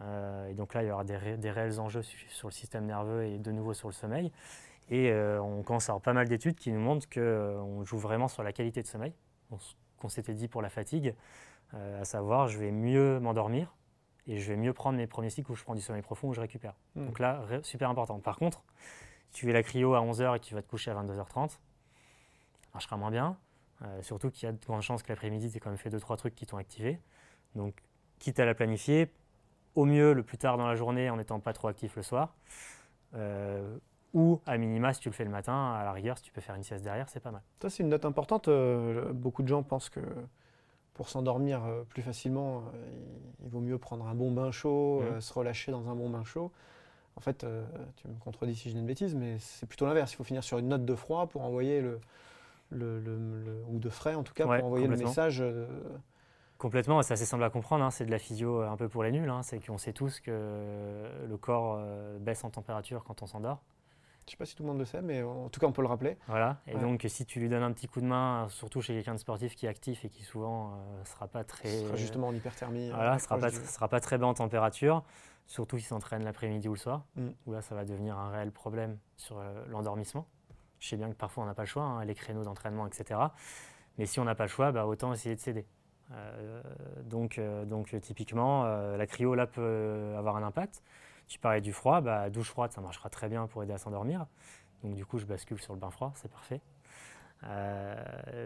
Euh, 0.00 0.48
et 0.48 0.54
donc 0.54 0.74
là, 0.74 0.82
il 0.82 0.88
y 0.88 0.90
aura 0.90 1.04
des, 1.04 1.16
ré- 1.16 1.36
des 1.38 1.50
réels 1.50 1.80
enjeux 1.80 2.02
su- 2.02 2.28
sur 2.28 2.48
le 2.48 2.52
système 2.52 2.84
nerveux 2.86 3.24
et 3.24 3.38
de 3.38 3.50
nouveau 3.50 3.72
sur 3.74 3.88
le 3.88 3.94
sommeil. 3.94 4.30
Et 4.88 5.10
euh, 5.10 5.40
on 5.42 5.62
commence 5.62 5.88
à 5.88 5.92
avoir 5.92 6.02
pas 6.02 6.12
mal 6.12 6.28
d'études 6.28 6.56
qui 6.56 6.70
nous 6.70 6.80
montrent 6.80 7.08
qu'on 7.08 7.82
joue 7.84 7.98
vraiment 7.98 8.28
sur 8.28 8.42
la 8.42 8.52
qualité 8.52 8.82
de 8.82 8.86
sommeil, 8.86 9.12
qu'on 9.98 10.08
s'était 10.08 10.34
dit 10.34 10.48
pour 10.48 10.62
la 10.62 10.68
fatigue, 10.68 11.14
euh, 11.74 12.00
à 12.02 12.04
savoir 12.04 12.46
je 12.48 12.58
vais 12.58 12.70
mieux 12.70 13.18
m'endormir 13.18 13.74
et 14.28 14.38
je 14.38 14.52
vais 14.52 14.56
mieux 14.56 14.72
prendre 14.72 14.96
mes 14.98 15.06
premiers 15.06 15.30
cycles 15.30 15.50
où 15.50 15.54
je 15.54 15.64
prends 15.64 15.74
du 15.74 15.80
sommeil 15.80 16.02
profond 16.02 16.28
où 16.28 16.34
je 16.34 16.40
récupère. 16.40 16.74
Mm. 16.94 17.06
Donc 17.06 17.18
là, 17.18 17.42
super 17.62 17.90
important. 17.90 18.20
Par 18.20 18.36
contre, 18.36 18.64
si 19.30 19.40
tu 19.40 19.46
fais 19.46 19.52
la 19.52 19.62
cryo 19.62 19.94
à 19.94 20.00
11h 20.02 20.36
et 20.36 20.38
que 20.40 20.44
tu 20.44 20.54
vas 20.54 20.62
te 20.62 20.68
coucher 20.68 20.90
à 20.90 20.94
22h30, 20.94 21.48
ça 21.50 21.58
marchera 22.74 22.96
moins 22.96 23.10
bien. 23.10 23.36
Euh, 23.82 24.02
surtout 24.02 24.30
qu'il 24.30 24.46
y 24.46 24.48
a 24.48 24.52
de 24.52 24.64
grandes 24.64 24.82
chances 24.82 25.02
que 25.02 25.08
l'après-midi, 25.12 25.50
tu 25.50 25.56
aies 25.56 25.60
quand 25.60 25.70
même 25.70 25.78
fait 25.78 25.90
2-3 25.90 26.16
trucs 26.16 26.34
qui 26.34 26.46
t'ont 26.46 26.56
activé. 26.56 27.00
Donc, 27.54 27.82
quitte 28.18 28.38
à 28.40 28.44
la 28.46 28.54
planifier, 28.54 29.10
au 29.76 29.84
mieux 29.84 30.12
le 30.14 30.22
plus 30.22 30.38
tard 30.38 30.56
dans 30.56 30.66
la 30.66 30.74
journée 30.74 31.08
en 31.10 31.16
n'étant 31.16 31.38
pas 31.38 31.52
trop 31.52 31.68
actif 31.68 31.94
le 31.96 32.02
soir. 32.02 32.34
Euh, 33.14 33.76
ou 34.14 34.40
à 34.46 34.56
minima, 34.56 34.92
si 34.94 35.00
tu 35.00 35.08
le 35.10 35.14
fais 35.14 35.24
le 35.24 35.30
matin, 35.30 35.74
à 35.74 35.84
la 35.84 35.92
rigueur, 35.92 36.16
si 36.16 36.24
tu 36.24 36.32
peux 36.32 36.40
faire 36.40 36.54
une 36.54 36.62
sieste 36.62 36.82
derrière, 36.82 37.08
c'est 37.08 37.20
pas 37.20 37.30
mal. 37.30 37.42
Ça, 37.60 37.68
c'est 37.70 37.82
une 37.82 37.90
note 37.90 38.04
importante. 38.06 38.48
Euh, 38.48 39.12
beaucoup 39.12 39.42
de 39.42 39.48
gens 39.48 39.62
pensent 39.62 39.90
que 39.90 40.00
pour 40.94 41.10
s'endormir 41.10 41.62
euh, 41.64 41.82
plus 41.84 42.02
facilement, 42.02 42.64
il, 43.44 43.50
vaut 43.50 43.60
mieux 43.60 43.76
prendre 43.78 44.06
un 44.08 44.14
bon 44.14 44.32
bain 44.32 44.50
chaud, 44.50 45.02
euh, 45.02 45.20
se 45.20 45.32
relâcher 45.34 45.70
dans 45.70 45.88
un 45.90 45.94
bon 45.94 46.08
bain 46.08 46.24
chaud. 46.24 46.50
En 47.16 47.20
fait, 47.20 47.46
tu 47.96 48.08
me 48.08 48.18
contredis 48.20 48.54
si 48.54 48.68
je 48.68 48.74
dis 48.74 48.80
une 48.80 48.86
bêtise, 48.86 49.14
mais 49.14 49.38
c'est 49.38 49.66
plutôt 49.66 49.86
l'inverse. 49.86 50.12
Il 50.12 50.16
faut 50.16 50.24
finir 50.24 50.44
sur 50.44 50.58
une 50.58 50.68
note 50.68 50.84
de 50.84 50.94
froid 50.94 51.26
pour 51.26 51.42
envoyer 51.42 51.80
le, 51.80 51.98
le- 52.70 53.00
le- 53.00 53.16
le- 53.44 53.62
ou 53.68 53.78
de 53.78 53.88
frais 53.88 54.14
en 54.14 54.22
tout 54.22 54.34
cas 54.34 54.46
Ouais, 54.46 54.58
pour 54.58 54.66
envoyer 54.66 54.86
le 54.86 54.96
message. 54.96 55.42
Euh, 56.56 56.58
Complètement, 56.58 57.02
c'est 57.02 57.14
assez 57.14 57.26
simple 57.26 57.44
à 57.44 57.50
comprendre, 57.50 57.84
hein, 57.84 57.90
c'est 57.90 58.06
de 58.06 58.10
la 58.10 58.18
physio 58.18 58.62
euh, 58.62 58.68
un 58.68 58.76
peu 58.76 58.88
pour 58.88 59.02
les 59.02 59.12
nuls, 59.12 59.28
hein, 59.28 59.42
c'est 59.42 59.64
qu'on 59.64 59.78
sait 59.78 59.92
tous 59.92 60.20
que 60.20 60.30
le 61.28 61.36
corps 61.36 61.76
euh, 61.78 62.18
baisse 62.18 62.44
en 62.44 62.50
température 62.50 63.04
quand 63.04 63.22
on 63.22 63.26
s'endort. 63.26 63.62
je 64.26 64.32
sais 64.32 64.36
pas 64.36 64.44
si 64.46 64.56
tout 64.56 64.62
le 64.62 64.68
monde 64.70 64.78
le 64.78 64.84
sait, 64.84 65.02
mais 65.02 65.22
en 65.22 65.48
tout 65.48 65.60
cas 65.60 65.66
on 65.66 65.72
peut 65.72 65.82
le 65.82 65.88
rappeler. 65.88 66.16
Voilà. 66.28 66.58
Et 66.66 66.74
Ouais. 66.74 66.80
donc, 66.80 67.04
si 67.08 67.24
tu 67.26 67.38
lui 67.40 67.48
donnes 67.48 67.62
un 67.62 67.72
petit 67.72 67.86
coup 67.88 68.00
de 68.00 68.06
main, 68.06 68.46
surtout 68.48 68.80
chez 68.80 68.94
quelqu'un 68.94 69.14
de 69.14 69.20
sportif 69.20 69.54
qui 69.54 69.66
est 69.66 69.68
actif 69.68 70.04
et 70.04 70.08
qui 70.08 70.22
souvent 70.24 70.76
ne 70.98 71.04
sera 71.04 71.28
pas 71.28 71.44
très. 71.44 71.68
Ce 71.68 71.84
sera 71.86 71.96
justement 71.96 72.28
en 72.28 72.34
hyperthermie. 72.34 72.90
euh, 72.90 72.94
Voilà, 72.94 73.18
sera 73.18 73.36
pas, 73.38 73.48
proche 73.50 73.60
du- 73.60 73.66
sera 73.66 73.88
pas 73.88 74.00
très 74.00 74.18
bas 74.18 74.26
en 74.26 74.34
température, 74.34 75.04
surtout 75.46 75.76
s'il 75.78 75.86
s'entraîne 75.86 76.24
l'après-midi 76.24 76.68
ou 76.68 76.72
le 76.72 76.78
soir, 76.78 77.04
Mm. 77.16 77.28
où 77.46 77.52
là, 77.52 77.62
ça 77.62 77.74
va 77.76 77.84
devenir 77.84 78.18
un 78.18 78.30
réel 78.30 78.50
problème 78.50 78.98
sur 79.16 79.38
euh, 79.38 79.64
l'endormissement. 79.68 80.26
Je 80.80 80.88
sais 80.88 80.96
bien 80.96 81.08
que 81.08 81.14
parfois, 81.16 81.44
on 81.44 81.46
n'a 81.46 81.54
pas 81.54 81.62
le 81.62 81.68
choix, 81.68 81.84
hein, 81.84 82.04
les 82.04 82.14
créneaux 82.14 82.42
d'entraînement, 82.44 82.86
etc. 82.86 83.20
Mais 83.98 84.04
si 84.06 84.18
on 84.20 84.24
n'a 84.24 84.34
pas 84.34 84.44
le 84.44 84.48
choix, 84.50 84.72
bah, 84.72 84.86
autant 84.86 85.12
essayer 85.12 85.34
de 85.36 85.40
s'aider. 85.40 85.66
Euh, 86.12 86.62
donc, 87.04 87.38
euh, 87.38 87.64
donc, 87.64 87.96
typiquement, 88.00 88.64
euh, 88.64 88.96
la 88.96 89.06
cryo, 89.06 89.34
là, 89.34 89.46
peut 89.46 90.14
avoir 90.16 90.36
un 90.36 90.42
impact. 90.42 90.82
Tu 91.28 91.38
parlais 91.38 91.60
du 91.60 91.72
froid, 91.72 92.00
bah, 92.00 92.30
douche 92.30 92.50
froide, 92.50 92.72
ça 92.72 92.80
marchera 92.80 93.10
très 93.10 93.28
bien 93.28 93.46
pour 93.46 93.62
aider 93.62 93.72
à 93.72 93.78
s'endormir. 93.78 94.26
Donc, 94.82 94.94
du 94.94 95.04
coup, 95.04 95.18
je 95.18 95.26
bascule 95.26 95.60
sur 95.60 95.74
le 95.74 95.80
bain 95.80 95.90
froid, 95.90 96.12
c'est 96.16 96.30
parfait. 96.30 96.60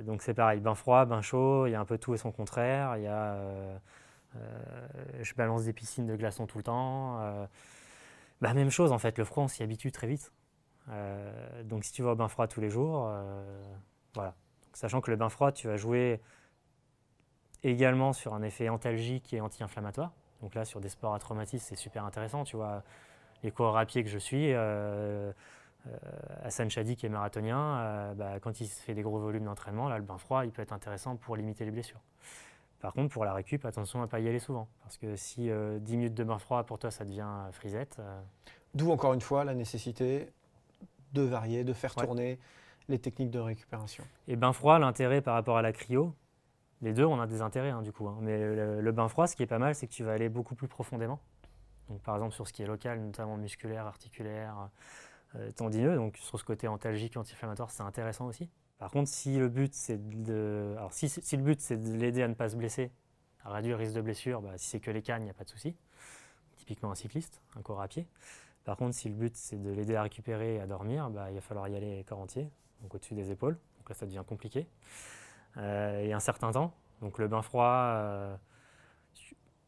Donc, 0.05 0.23
c'est 0.23 0.35
pareil, 0.35 0.61
bain 0.61 0.75
froid, 0.75 1.05
bain 1.05 1.23
chaud, 1.23 1.67
il 1.67 1.73
y 1.73 1.75
a 1.75 1.81
un 1.81 1.85
peu 1.85 1.99
tout 1.99 2.15
et 2.15 2.17
son 2.17 2.33
contraire. 2.33 2.97
Il 2.97 3.03
y 3.03 3.07
a, 3.07 3.39
je 5.21 5.35
balance 5.35 5.65
des 5.65 5.73
piscines 5.73 6.07
de 6.07 6.17
glaçons 6.17 6.47
tout 6.47 6.59
le 6.59 6.65
temps. 6.65 7.19
bah, 8.41 8.55
même 8.55 8.71
chose, 8.71 8.93
en 8.93 8.99
fait, 8.99 9.19
le 9.19 9.25
froid, 9.25 9.45
on 9.45 9.49
s'y 9.49 9.63
habitue 9.63 9.93
très 9.93 10.07
vite. 10.07 10.33
Donc, 11.65 11.85
si 11.85 11.93
tu 11.93 12.03
vas 12.03 12.13
au 12.13 12.17
bain 12.17 12.29
froid 12.29 12.47
tous 12.49 12.61
les 12.61 12.71
jours, 12.71 13.13
voilà. 14.15 14.35
Sachant 14.73 15.01
que 15.03 15.11
le 15.11 15.17
bain 15.17 15.29
froid, 15.29 15.53
tu 15.53 15.67
vas 15.67 15.77
jouer 15.77 16.23
également 17.63 18.13
sur 18.13 18.35
un 18.35 18.43
effet 18.43 18.69
antalgique 18.69 19.33
et 19.33 19.41
anti-inflammatoire. 19.41 20.13
Donc 20.43 20.55
là, 20.55 20.65
sur 20.65 20.81
des 20.81 20.89
sports 20.89 21.15
à 21.15 21.19
traumatisme, 21.19 21.65
c'est 21.69 21.77
super 21.77 22.05
intéressant. 22.05 22.45
Tu 22.45 22.57
vois, 22.57 22.83
les 23.43 23.51
coureurs 23.51 23.77
à 23.77 23.85
pied 23.85 24.03
que 24.03 24.11
je 24.11 24.19
suis, 24.19 24.53
euh, 24.53 25.33
Hassan 26.43 26.71
Chadi 26.71 26.97
qui 26.97 27.07
est 27.07 27.11
marathonien, 27.11 28.15
bah, 28.15 28.41
quand 28.41 28.61
il 28.61 28.67
fait 28.67 28.95
des 28.95 29.03
gros 29.03 29.19
volumes 29.19 29.45
d'entraînement, 29.45 29.89
là, 29.89 29.99
le 29.99 30.05
bain 30.05 30.19
froid, 30.19 30.45
il 30.45 30.51
peut 30.51 30.63
être 30.63 30.73
intéressant 30.73 31.17
pour 31.17 31.37
limiter 31.37 31.65
les 31.65 31.71
blessures. 31.71 32.01
Par 32.81 32.95
contre, 32.95 33.13
pour 33.13 33.27
la 33.27 33.35
récup, 33.35 33.65
attention 33.67 34.01
à 34.01 34.03
ne 34.03 34.09
pas 34.09 34.21
y 34.21 34.29
aller 34.29 34.39
souvent. 34.39 34.69
Parce 34.83 34.97
que 34.97 35.17
si 35.17 35.51
10 35.51 35.97
minutes 35.97 36.15
de 36.15 36.25
bain 36.25 36.39
froid, 36.39 36.63
pour 36.65 36.79
toi, 36.79 36.91
ça 36.91 37.05
devient 37.05 37.29
frisette. 37.53 38.01
D'où 38.75 38.91
encore 38.91 39.13
une 39.13 39.21
fois 39.21 39.45
la 39.45 39.55
nécessité 39.55 40.31
de 41.13 41.23
varier, 41.23 41.65
de 41.65 41.73
faire 41.73 41.95
tourner 41.95 42.39
les 42.89 42.99
techniques 42.99 43.31
de 43.31 43.39
récupération. 43.39 44.05
Et 44.29 44.37
bain 44.37 44.53
froid, 44.53 44.79
l'intérêt 44.79 45.21
par 45.21 45.35
rapport 45.35 45.57
à 45.57 45.63
la 45.63 45.73
cryo, 45.73 46.15
les 46.83 46.93
deux, 46.93 47.05
on 47.05 47.21
a 47.21 47.27
des 47.27 47.43
intérêts 47.43 47.71
hein, 47.71 47.83
du 47.83 47.93
coup. 47.93 48.09
Hein. 48.09 48.19
Mais 48.21 48.39
le, 48.39 48.93
bain 48.93 49.09
froid, 49.09 49.27
ce 49.27 49.37
qui 49.37 49.43
est 49.43 49.47
pas 49.47 49.59
mal, 49.59 49.75
c'est 49.75 49.87
que 49.87 49.93
tu 49.93 50.05
vas 50.05 50.13
aller 50.13 50.29
beaucoup 50.29 50.55
plus 50.55 50.69
profondément. 50.69 51.21
Donc, 51.89 52.01
par 52.03 52.15
exemple, 52.15 52.35
sur 52.35 52.47
ce 52.47 52.53
qui 52.53 52.63
est 52.63 52.67
local, 52.67 53.01
notamment 53.01 53.37
musculaire, 53.37 53.87
articulaire, 53.87 54.71
euh, 55.37 55.51
tendineux, 55.53 55.97
donc 55.97 56.17
sur 56.17 56.39
ce 56.39 56.45
côté 56.45 56.69
antalgique, 56.69 57.17
anti-inflammatoire, 57.17 57.71
c'est 57.71 57.83
intéressant 57.83 58.27
aussi. 58.27 58.49
Par 58.79 58.91
contre, 58.91 59.11
si 59.11 59.37
le 59.39 59.49
but 59.49 59.75
c'est 59.75 59.99
de, 60.23 60.75
alors 60.79 60.93
si, 60.93 61.09
si 61.09 61.37
le 61.37 61.43
but 61.43 61.61
c'est 61.61 61.77
de 61.77 61.99
l'aider 61.99 62.23
à 62.23 62.29
ne 62.29 62.35
pas 62.35 62.49
se 62.49 62.57
blesser, 62.57 62.91
à 63.45 63.53
réduire 63.53 63.77
le 63.77 63.85
risque 63.85 63.97
de 63.97 64.01
blessure, 64.01 64.41
bah, 64.41 64.57
si 64.57 64.69
c'est 64.69 64.81
que 64.81 64.91
les 64.91 65.03
cannes, 65.03 65.23
il 65.23 65.27
n'y 65.27 65.31
a 65.31 65.35
pas 65.35 65.45
de 65.45 65.51
souci. 65.51 65.77
Typiquement 66.57 66.91
un 66.91 66.95
cycliste, 66.95 67.43
un 67.57 67.63
corps 67.63 67.83
à 67.83 67.89
pied. 67.89 68.07
Par 68.65 68.77
contre, 68.77 68.95
si 68.95 69.09
le 69.09 69.15
but 69.15 69.37
c'est 69.37 69.61
de 69.61 69.71
l'aider 69.71 69.97
à 69.97 70.03
récupérer 70.03 70.57
et 70.57 70.61
à 70.61 70.67
dormir, 70.67 71.11
bah, 71.11 71.31
il 71.31 71.35
va 71.35 71.41
falloir 71.41 71.69
y 71.69 71.77
aller 71.77 72.05
corps 72.05 72.21
entier, 72.21 72.51
donc 72.83 72.95
au-dessus 72.95 73.15
des 73.15 73.31
épaules. 73.31 73.59
Donc 73.79 73.89
là, 73.89 73.95
ça 73.95 74.07
devient 74.07 74.25
compliqué. 74.27 74.67
Euh, 75.57 76.01
et 76.01 76.13
un 76.13 76.21
certain 76.21 76.53
temps. 76.53 76.73
Donc 77.01 77.19
le 77.19 77.29
bain 77.29 77.43
froid, 77.43 77.65
euh, 77.67 78.35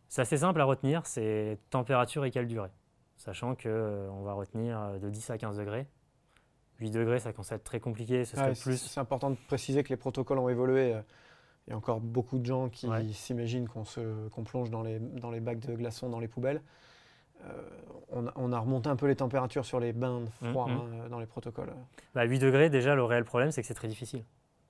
c'est 0.09 0.23
assez 0.23 0.39
simple 0.39 0.61
à 0.61 0.65
retenir, 0.65 1.07
c'est 1.07 1.59
température 1.71 2.25
et 2.25 2.31
quelle 2.31 2.47
durée. 2.47 2.71
Sachant 3.17 3.55
qu'on 3.55 3.63
euh, 3.67 4.11
va 4.25 4.33
retenir 4.33 4.99
de 5.01 5.09
10 5.09 5.31
à 5.31 5.39
15 5.39 5.59
degrés. 5.59 5.87
8 6.81 6.91
degrés, 6.91 7.19
ça 7.21 7.33
commence 7.33 7.53
à 7.53 7.57
être 7.57 7.65
très 7.65 7.81
compliqué. 7.81 8.25
plus... 8.61 8.77
C'est 8.77 9.01
important 9.01 9.31
de 9.31 9.37
préciser 9.47 9.83
que 9.83 9.91
les 9.91 9.97
protocoles 9.97 10.39
ont 10.39 10.49
évolué. 10.49 10.97
Il 11.67 11.71
y 11.71 11.73
a 11.73 11.77
encore 11.77 12.01
beaucoup 12.01 12.39
de 12.39 12.47
gens 12.47 12.69
qui 12.69 12.89
s'imaginent 13.13 13.69
qu'on 13.69 14.45
plonge 14.45 14.71
dans 14.71 14.83
les, 14.83 14.99
dans 14.99 15.31
les 15.31 15.39
bacs 15.39 15.61
de 15.61 15.75
glaçons, 15.75 16.09
dans 16.09 16.19
les 16.19 16.27
poubelles. 16.27 16.61
on, 18.11 18.53
a 18.53 18.59
remonté 18.59 18.89
un 18.89 18.97
peu 18.97 19.07
les 19.07 19.15
températures 19.15 19.65
sur 19.65 19.79
les 19.79 19.93
bains 19.93 20.25
froids 20.43 20.67
mmh, 20.67 20.73
mmh. 20.73 21.03
Hein, 21.05 21.09
dans 21.09 21.21
les 21.21 21.27
protocoles. 21.27 21.73
Bah, 22.15 22.25
8 22.25 22.41
degrés, 22.41 22.69
déjà, 22.69 22.97
le 22.97 23.05
réel 23.05 23.25
problème, 23.25 23.53
c'est 23.53 23.61
que 23.61 23.69
c'est 23.69 23.75
très 23.75 23.89
difficile. 23.89 24.25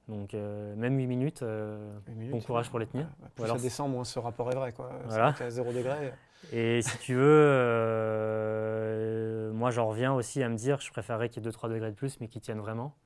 Donc 0.08 0.34
euh, 0.34 0.74
même 0.74 0.98
8 0.98 1.06
minutes, 1.06 1.42
euh, 1.42 1.96
bon 2.08 2.40
courage 2.40 2.68
pour 2.70 2.80
les 2.80 2.86
tenir. 2.86 3.06
plus 3.34 3.46
ça 3.46 3.56
descend, 3.56 3.90
moins 3.90 4.04
ce 4.04 4.18
rapport 4.18 4.50
est 4.50 4.54
vrai. 4.54 4.72
Quoi. 4.72 4.90
Voilà. 5.06 5.34
À 5.38 5.50
0 5.50 5.72
degré. 5.72 6.12
Et 6.50 6.82
si 6.82 6.98
tu 6.98 7.14
veux, 7.14 7.44
euh, 7.46 9.52
moi 9.52 9.70
j'en 9.70 9.86
reviens 9.86 10.12
aussi 10.12 10.42
à 10.42 10.48
me 10.48 10.56
dire, 10.56 10.80
je 10.80 10.90
préférerais 10.90 11.28
qu'il 11.28 11.44
y 11.44 11.46
ait 11.46 11.50
2-3 11.50 11.70
degrés 11.70 11.90
de 11.90 11.96
plus, 11.96 12.18
mais 12.20 12.26
qui 12.26 12.40
tiennent 12.40 12.58
vraiment. 12.58 12.96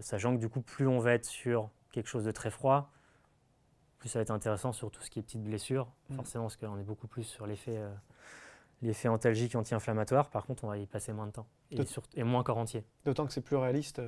sachant 0.00 0.34
que 0.34 0.40
du 0.40 0.50
coup, 0.50 0.60
plus 0.60 0.86
on 0.86 0.98
va 0.98 1.14
être 1.14 1.24
sur 1.24 1.70
quelque 1.92 2.08
chose 2.08 2.24
de 2.24 2.30
très 2.30 2.50
froid, 2.50 2.90
plus 3.98 4.10
ça 4.10 4.18
va 4.18 4.22
être 4.22 4.30
intéressant 4.30 4.72
sur 4.72 4.90
tout 4.90 5.02
ce 5.02 5.10
qui 5.10 5.18
est 5.18 5.22
petites 5.22 5.42
blessures. 5.42 5.88
Mm. 6.10 6.16
Forcément, 6.16 6.44
parce 6.44 6.56
qu'on 6.56 6.78
est 6.78 6.84
beaucoup 6.84 7.06
plus 7.06 7.24
sur 7.24 7.46
l'effet 7.46 7.80
l'effet 8.82 9.08
antalgique 9.08 9.54
anti-inflammatoire. 9.54 10.28
Par 10.28 10.44
contre, 10.44 10.64
on 10.64 10.68
va 10.68 10.76
y 10.76 10.86
passer 10.86 11.14
moins 11.14 11.26
de 11.26 11.32
temps 11.32 11.46
et, 11.70 11.80
et 12.16 12.24
moins 12.24 12.42
corps 12.42 12.58
entier. 12.58 12.84
D'autant 13.06 13.26
que 13.26 13.32
c'est 13.32 13.40
plus 13.40 13.56
réaliste 13.56 14.02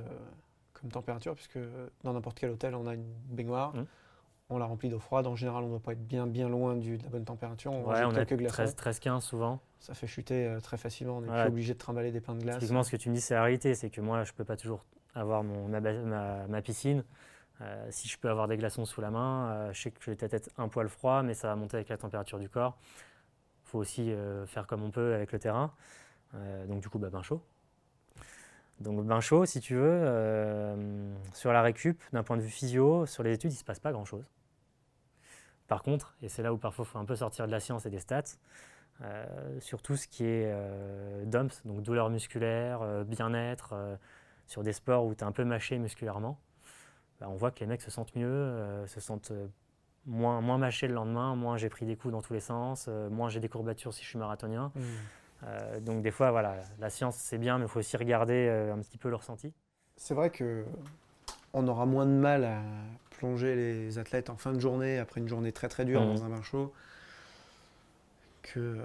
comme 0.79 0.91
température, 0.91 1.33
puisque 1.35 1.59
dans 2.03 2.13
n'importe 2.13 2.39
quel 2.39 2.51
hôtel, 2.51 2.75
on 2.75 2.87
a 2.87 2.93
une 2.93 3.05
baignoire. 3.29 3.75
Mmh. 3.75 3.85
On 4.49 4.59
la 4.59 4.65
remplit 4.65 4.89
d'eau 4.89 4.99
froide. 4.99 5.25
En 5.25 5.35
général, 5.35 5.63
on 5.63 5.67
ne 5.67 5.71
doit 5.71 5.79
pas 5.79 5.93
être 5.93 6.05
bien, 6.05 6.27
bien 6.27 6.47
loin 6.47 6.75
du, 6.75 6.97
de 6.99 7.03
la 7.03 7.09
bonne 7.09 7.25
température. 7.25 7.71
On, 7.71 7.83
ouais, 7.85 8.03
on 8.03 8.15
a 8.15 8.23
13-15 8.23 9.21
souvent. 9.21 9.59
Ça 9.79 9.95
fait 9.95 10.05
chuter 10.05 10.45
euh, 10.45 10.59
très 10.59 10.77
facilement. 10.77 11.17
On 11.17 11.23
est 11.23 11.41
plus 11.41 11.47
obligé 11.47 11.73
de 11.73 11.79
trimballer 11.79 12.11
des 12.11 12.21
pains 12.21 12.35
de 12.35 12.43
glace. 12.43 12.59
Typiquement, 12.59 12.83
ce 12.83 12.91
que 12.91 12.97
tu 12.97 13.09
me 13.09 13.15
dis, 13.15 13.21
c'est 13.21 13.33
la 13.33 13.41
réalité. 13.41 13.73
C'est 13.73 13.89
que 13.89 14.01
moi, 14.01 14.23
je 14.23 14.31
ne 14.31 14.35
peux 14.35 14.43
pas 14.43 14.55
toujours 14.55 14.85
avoir 15.15 15.43
mon, 15.43 15.67
ma, 15.67 15.79
ma, 16.47 16.61
piscine. 16.61 17.03
Euh, 17.61 17.87
si 17.89 18.07
je 18.07 18.19
peux 18.19 18.29
avoir 18.29 18.47
des 18.47 18.57
glaçons 18.57 18.85
sous 18.85 19.01
la 19.01 19.09
main, 19.09 19.49
euh, 19.49 19.73
je 19.73 19.81
sais 19.81 19.91
que 19.91 19.97
je 20.01 20.11
vais 20.11 20.15
peut-être 20.15 20.33
être 20.35 20.49
un 20.57 20.67
poil 20.67 20.89
froid, 20.89 21.23
mais 21.23 21.33
ça 21.33 21.47
va 21.47 21.55
monter 21.55 21.77
avec 21.77 21.89
la 21.89 21.97
température 21.97 22.37
du 22.37 22.49
corps. 22.49 22.77
Il 23.63 23.69
faut 23.69 23.79
aussi 23.79 24.13
faire 24.45 24.67
comme 24.67 24.83
on 24.83 24.91
peut 24.91 25.15
avec 25.15 25.31
le 25.31 25.39
terrain. 25.39 25.73
donc, 26.67 26.81
du 26.81 26.89
coup, 26.89 26.99
bah, 26.99 27.09
bain 27.09 27.23
chaud. 27.23 27.41
Donc 28.79 29.05
bain 29.05 29.21
chaud, 29.21 29.45
si 29.45 29.61
tu 29.61 29.75
veux, 29.75 29.81
euh, 29.83 31.13
sur 31.33 31.53
la 31.53 31.61
récup, 31.61 32.01
d'un 32.11 32.23
point 32.23 32.37
de 32.37 32.41
vue 32.41 32.49
physio, 32.49 33.05
sur 33.05 33.23
les 33.23 33.33
études, 33.33 33.51
il 33.51 33.55
ne 33.55 33.59
se 33.59 33.63
passe 33.63 33.79
pas 33.79 33.91
grand-chose. 33.91 34.25
Par 35.67 35.81
contre, 35.81 36.15
et 36.21 36.29
c'est 36.29 36.43
là 36.43 36.53
où 36.53 36.57
parfois 36.57 36.85
il 36.87 36.91
faut 36.91 36.99
un 36.99 37.05
peu 37.05 37.15
sortir 37.15 37.47
de 37.47 37.51
la 37.51 37.59
science 37.59 37.85
et 37.85 37.89
des 37.89 37.99
stats, 37.99 38.23
euh, 39.01 39.25
sur 39.59 39.81
tout 39.81 39.95
ce 39.95 40.07
qui 40.07 40.23
est 40.23 40.51
euh, 40.53 41.25
donc 41.25 41.81
douleur 41.81 42.09
musculaire, 42.09 43.05
bien-être, 43.05 43.97
sur 44.45 44.61
des 44.61 44.73
sports 44.73 45.05
où 45.05 45.15
tu 45.15 45.21
es 45.21 45.23
un 45.23 45.31
peu 45.31 45.45
mâché 45.45 45.79
musculairement, 45.79 46.39
bah, 47.19 47.27
on 47.29 47.35
voit 47.35 47.51
que 47.51 47.61
les 47.61 47.65
mecs 47.67 47.81
se 47.81 47.89
sentent 47.89 48.15
mieux, 48.15 48.85
se 48.87 48.99
sentent 48.99 49.31
moins, 50.05 50.41
moins 50.41 50.57
mâchés 50.57 50.87
le 50.87 50.93
lendemain, 50.93 51.35
moins 51.35 51.55
j'ai 51.55 51.69
pris 51.69 51.85
des 51.85 51.95
coups 51.95 52.11
dans 52.11 52.21
tous 52.21 52.33
les 52.33 52.41
sens, 52.41 52.89
moins 53.09 53.29
j'ai 53.29 53.39
des 53.39 53.49
courbatures 53.49 53.93
si 53.93 54.03
je 54.03 54.09
suis 54.09 54.19
marathonien. 54.19 54.71
Mmh. 54.75 54.81
Euh, 55.45 55.79
donc 55.79 56.01
des 56.01 56.11
fois, 56.11 56.31
voilà, 56.31 56.55
la 56.79 56.89
science 56.89 57.15
c'est 57.17 57.37
bien, 57.37 57.57
mais 57.57 57.65
il 57.65 57.67
faut 57.69 57.79
aussi 57.79 57.97
regarder 57.97 58.47
euh, 58.49 58.73
un 58.73 58.79
petit 58.79 58.97
peu 58.97 59.09
le 59.09 59.15
ressenti. 59.15 59.53
C'est 59.97 60.13
vrai 60.13 60.29
que 60.29 60.65
on 61.53 61.67
aura 61.67 61.85
moins 61.85 62.05
de 62.05 62.11
mal 62.11 62.43
à 62.43 62.61
plonger 63.11 63.55
les 63.55 63.97
athlètes 63.97 64.29
en 64.29 64.35
fin 64.35 64.51
de 64.51 64.59
journée 64.59 64.99
après 64.99 65.21
une 65.21 65.29
journée 65.29 65.51
très 65.51 65.69
très 65.69 65.85
dure 65.85 66.01
mmh. 66.01 66.15
dans 66.15 66.23
un 66.25 66.29
bain 66.29 66.41
chaud 66.41 66.73
que 68.41 68.59
euh, 68.59 68.75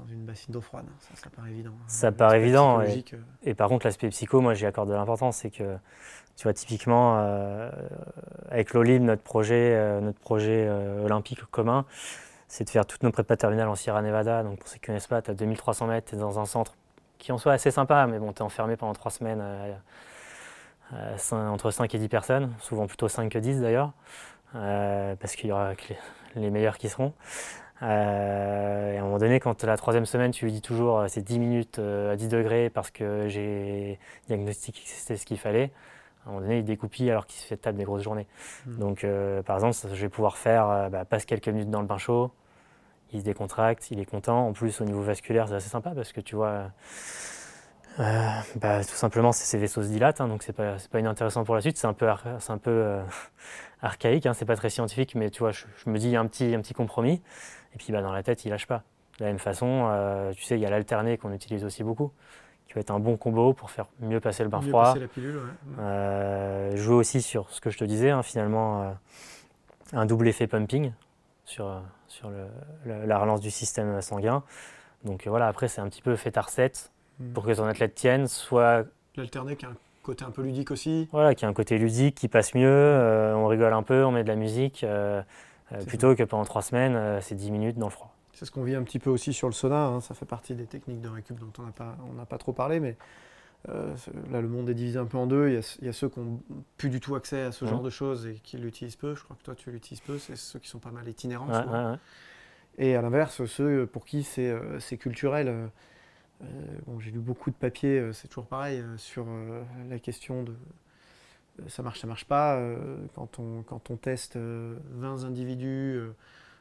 dans 0.00 0.12
une 0.12 0.24
bassine 0.24 0.52
d'eau 0.52 0.60
froide. 0.60 0.86
Ça, 1.00 1.22
ça 1.22 1.30
paraît 1.30 1.50
évident. 1.50 1.74
Ça 1.86 2.10
paraît 2.10 2.40
évident. 2.40 2.80
Et, 3.42 3.54
par 3.54 3.68
contre, 3.68 3.86
l'aspect 3.86 4.08
psycho, 4.08 4.40
moi 4.40 4.54
j'y 4.54 4.66
accorde 4.66 4.88
de 4.88 4.94
l'importance. 4.94 5.38
C'est 5.38 5.50
que, 5.50 5.76
tu 6.36 6.44
vois, 6.44 6.52
typiquement, 6.52 7.18
avec 8.50 8.72
l'OLIM, 8.72 9.04
notre 9.04 9.22
projet, 9.22 10.00
notre 10.00 10.18
projet 10.18 10.68
olympique 10.68 11.44
commun, 11.50 11.84
c'est 12.48 12.64
de 12.64 12.70
faire 12.70 12.86
toutes 12.86 13.02
nos 13.02 13.12
prépas 13.12 13.36
terminales 13.36 13.68
en 13.68 13.74
Sierra 13.76 14.02
Nevada. 14.02 14.42
Donc 14.42 14.58
pour 14.58 14.68
ceux 14.68 14.76
qui 14.76 14.82
ne 14.82 14.86
connaissent 14.86 15.06
pas, 15.06 15.22
tu 15.22 15.30
as 15.30 15.34
2300 15.34 15.86
mètres, 15.86 16.10
tu 16.10 16.16
es 16.16 16.18
dans 16.18 16.38
un 16.38 16.46
centre 16.46 16.74
qui 17.18 17.32
en 17.32 17.38
soit 17.38 17.52
assez 17.52 17.70
sympa, 17.70 18.06
mais 18.06 18.18
bon, 18.18 18.32
tu 18.32 18.38
es 18.38 18.42
enfermé 18.42 18.76
pendant 18.76 18.94
trois 18.94 19.10
semaines 19.10 19.42
entre 21.32 21.70
5 21.70 21.94
et 21.94 21.98
10 21.98 22.08
personnes, 22.08 22.52
souvent 22.60 22.86
plutôt 22.86 23.08
5 23.08 23.30
que 23.30 23.38
10 23.38 23.60
d'ailleurs, 23.60 23.92
euh, 24.54 25.14
parce 25.16 25.36
qu'il 25.36 25.50
y 25.50 25.52
aura 25.52 25.72
les, 26.36 26.50
meilleurs 26.50 26.78
qui 26.78 26.88
seront. 26.88 27.12
Euh, 27.82 28.92
et 28.92 28.96
à 28.96 29.00
un 29.00 29.04
moment 29.04 29.18
donné, 29.18 29.40
quand 29.40 29.62
la 29.64 29.76
troisième 29.76 30.06
semaine, 30.06 30.32
tu 30.32 30.44
lui 30.46 30.52
dis 30.52 30.62
toujours 30.62 31.00
euh, 31.00 31.06
c'est 31.08 31.22
10 31.22 31.38
minutes 31.38 31.78
à 31.78 32.16
10 32.16 32.28
degrés 32.28 32.70
parce 32.70 32.90
que 32.90 33.28
j'ai 33.28 33.98
diagnostiqué 34.26 34.80
que 34.80 34.88
c'était 34.88 35.16
ce 35.16 35.26
qu'il 35.26 35.38
fallait, 35.38 35.70
à 36.24 36.28
un 36.28 36.32
moment 36.32 36.42
donné, 36.42 36.58
il 36.58 36.64
découpille 36.64 37.10
alors 37.10 37.26
qu'il 37.26 37.40
se 37.40 37.46
fait 37.46 37.56
table 37.56 37.78
des 37.78 37.84
grosses 37.84 38.02
journées. 38.02 38.26
Hmm. 38.66 38.78
Donc, 38.78 39.04
euh, 39.04 39.42
par 39.42 39.56
exemple, 39.56 39.76
je 39.94 40.00
vais 40.00 40.08
pouvoir 40.08 40.36
faire, 40.36 40.68
euh, 40.68 40.88
bah, 40.88 41.04
passe 41.04 41.24
quelques 41.24 41.48
minutes 41.48 41.70
dans 41.70 41.80
le 41.80 41.86
bain 41.86 41.98
chaud, 41.98 42.30
il 43.12 43.20
se 43.20 43.24
décontracte, 43.24 43.90
il 43.90 44.00
est 44.00 44.04
content. 44.04 44.48
En 44.48 44.52
plus, 44.52 44.80
au 44.80 44.84
niveau 44.84 45.02
vasculaire, 45.02 45.48
c'est 45.48 45.54
assez 45.54 45.70
sympa 45.70 45.92
parce 45.94 46.12
que 46.12 46.20
tu 46.20 46.36
vois, 46.36 46.70
euh, 47.98 48.28
bah, 48.56 48.84
tout 48.84 48.94
simplement, 48.94 49.32
ses 49.32 49.58
vaisseaux 49.58 49.82
se 49.82 49.88
dilatent, 49.88 50.20
hein, 50.20 50.28
donc 50.28 50.42
c'est 50.42 50.52
pas, 50.52 50.76
pas 50.90 51.00
inintéressant 51.00 51.44
pour 51.44 51.54
la 51.54 51.60
suite. 51.60 51.78
C'est 51.78 51.86
un 51.86 51.94
peu, 51.94 52.06
c'est 52.38 52.52
un 52.52 52.58
peu 52.58 52.98
archaïque, 53.82 54.26
hein, 54.26 54.34
c'est 54.34 54.44
pas 54.44 54.56
très 54.56 54.70
scientifique, 54.70 55.14
mais 55.14 55.30
tu 55.30 55.40
vois, 55.40 55.52
je, 55.52 55.64
me 55.86 55.98
dis 55.98 56.08
il 56.08 56.12
y 56.12 56.16
a 56.16 56.20
un 56.20 56.26
petit, 56.26 56.54
un 56.54 56.60
petit 56.60 56.74
compromis. 56.74 57.22
Et 57.74 57.78
puis, 57.78 57.92
bah, 57.92 58.02
dans 58.02 58.12
la 58.12 58.22
tête, 58.22 58.44
il 58.44 58.50
lâche 58.50 58.66
pas. 58.66 58.82
De 59.18 59.24
la 59.24 59.30
même 59.30 59.40
façon, 59.40 60.30
tu 60.36 60.44
sais, 60.44 60.56
il 60.56 60.60
y 60.60 60.66
a 60.66 60.70
l'alterné 60.70 61.18
qu'on 61.18 61.32
utilise 61.32 61.64
aussi 61.64 61.82
beaucoup 61.82 62.12
qui 62.68 62.74
va 62.74 62.82
être 62.82 62.90
un 62.90 63.00
bon 63.00 63.16
combo 63.16 63.54
pour 63.54 63.70
faire 63.70 63.86
mieux 64.00 64.20
passer 64.20 64.42
le 64.42 64.50
bain 64.50 64.60
mieux 64.60 64.68
froid. 64.68 64.84
Passer 64.84 65.00
la 65.00 65.08
pilule, 65.08 65.36
ouais. 65.36 65.42
Euh, 65.78 66.76
jouer 66.76 66.96
aussi 66.96 67.22
sur 67.22 67.50
ce 67.50 67.62
que 67.62 67.70
je 67.70 67.78
te 67.78 67.84
disais, 67.84 68.10
hein, 68.10 68.22
finalement, 68.22 68.82
euh, 68.82 68.90
un 69.94 70.04
double 70.04 70.28
effet 70.28 70.46
pumping 70.46 70.92
sur, 71.46 71.66
euh, 71.66 71.80
sur 72.08 72.30
la 72.84 73.18
relance 73.18 73.40
du 73.40 73.50
système 73.50 74.02
sanguin. 74.02 74.42
Donc 75.04 75.26
voilà, 75.26 75.48
après, 75.48 75.68
c'est 75.68 75.80
un 75.80 75.88
petit 75.88 76.02
peu 76.02 76.14
fait 76.14 76.36
recette 76.38 76.92
hmm. 77.18 77.32
pour 77.32 77.46
que 77.46 77.52
ton 77.52 77.64
athlète 77.64 77.94
tienne, 77.94 78.28
soit. 78.28 78.84
L'alterner 79.16 79.56
qui 79.56 79.64
a 79.64 79.70
un 79.70 79.76
côté 80.02 80.24
un 80.26 80.30
peu 80.30 80.42
ludique 80.42 80.70
aussi. 80.70 81.08
Voilà, 81.10 81.34
qui 81.34 81.46
a 81.46 81.48
un 81.48 81.54
côté 81.54 81.78
ludique, 81.78 82.16
qui 82.16 82.28
passe 82.28 82.54
mieux, 82.54 83.32
on 83.34 83.46
rigole 83.46 83.72
un 83.72 83.82
peu, 83.82 84.04
on 84.04 84.10
met 84.10 84.24
de 84.24 84.28
la 84.28 84.36
musique, 84.36 84.84
plutôt 85.86 86.14
que 86.14 86.22
pendant 86.22 86.44
trois 86.44 86.62
semaines, 86.62 87.20
c'est 87.22 87.34
10 87.34 87.50
minutes 87.50 87.78
dans 87.78 87.86
le 87.86 87.92
froid. 87.92 88.14
C'est 88.38 88.44
ce 88.44 88.52
qu'on 88.52 88.62
vit 88.62 88.76
un 88.76 88.84
petit 88.84 89.00
peu 89.00 89.10
aussi 89.10 89.32
sur 89.32 89.48
le 89.48 89.52
sauna. 89.52 89.86
Hein. 89.86 90.00
Ça 90.00 90.14
fait 90.14 90.24
partie 90.24 90.54
des 90.54 90.66
techniques 90.66 91.00
de 91.00 91.08
récup 91.08 91.40
dont 91.40 91.50
on 91.58 91.62
n'a 91.64 91.72
pas, 91.72 91.96
pas 92.28 92.38
trop 92.38 92.52
parlé, 92.52 92.78
mais 92.78 92.96
euh, 93.68 93.96
là, 94.30 94.40
le 94.40 94.46
monde 94.46 94.70
est 94.70 94.74
divisé 94.74 94.96
un 94.96 95.06
peu 95.06 95.18
en 95.18 95.26
deux. 95.26 95.48
Il 95.48 95.84
y 95.84 95.88
a, 95.88 95.92
ceux 95.92 96.08
qui 96.08 96.20
n'ont 96.20 96.40
plus 96.76 96.88
du 96.88 97.00
tout 97.00 97.16
accès 97.16 97.42
à 97.42 97.50
ce 97.50 97.64
genre 97.64 97.82
de 97.82 97.90
choses 97.90 98.28
et 98.28 98.34
qui 98.34 98.56
l'utilisent 98.56 98.94
peu. 98.94 99.16
Je 99.16 99.24
crois 99.24 99.34
que 99.34 99.42
toi, 99.42 99.56
tu 99.56 99.72
l'utilises 99.72 100.02
peu. 100.02 100.18
C'est 100.18 100.36
ceux 100.36 100.60
qui 100.60 100.68
sont 100.68 100.78
pas 100.78 100.92
mal 100.92 101.08
itinérants. 101.08 101.98
et 102.78 102.94
à 102.94 103.02
l'inverse, 103.02 103.44
ceux 103.46 103.86
pour 103.86 104.04
qui 104.04 104.22
c'est 104.22 104.50
euh, 104.50 104.78
culturel. 105.00 105.48
Euh, 105.48 106.46
bon, 106.86 107.00
J'ai 107.00 107.10
lu 107.10 107.18
beaucoup 107.18 107.50
de 107.50 107.56
papiers, 107.56 108.10
c'est 108.12 108.28
toujours 108.28 108.46
pareil, 108.46 108.84
sur 108.98 109.26
la 109.88 109.98
question 109.98 110.44
de 110.44 110.54
ça 111.66 111.82
marche, 111.82 111.98
ça 111.98 112.06
marche 112.06 112.24
pas. 112.24 112.62
quand, 113.16 113.40
on, 113.40 113.64
quand 113.64 113.90
on 113.90 113.96
teste 113.96 114.36
20 114.36 115.24
individus 115.24 116.00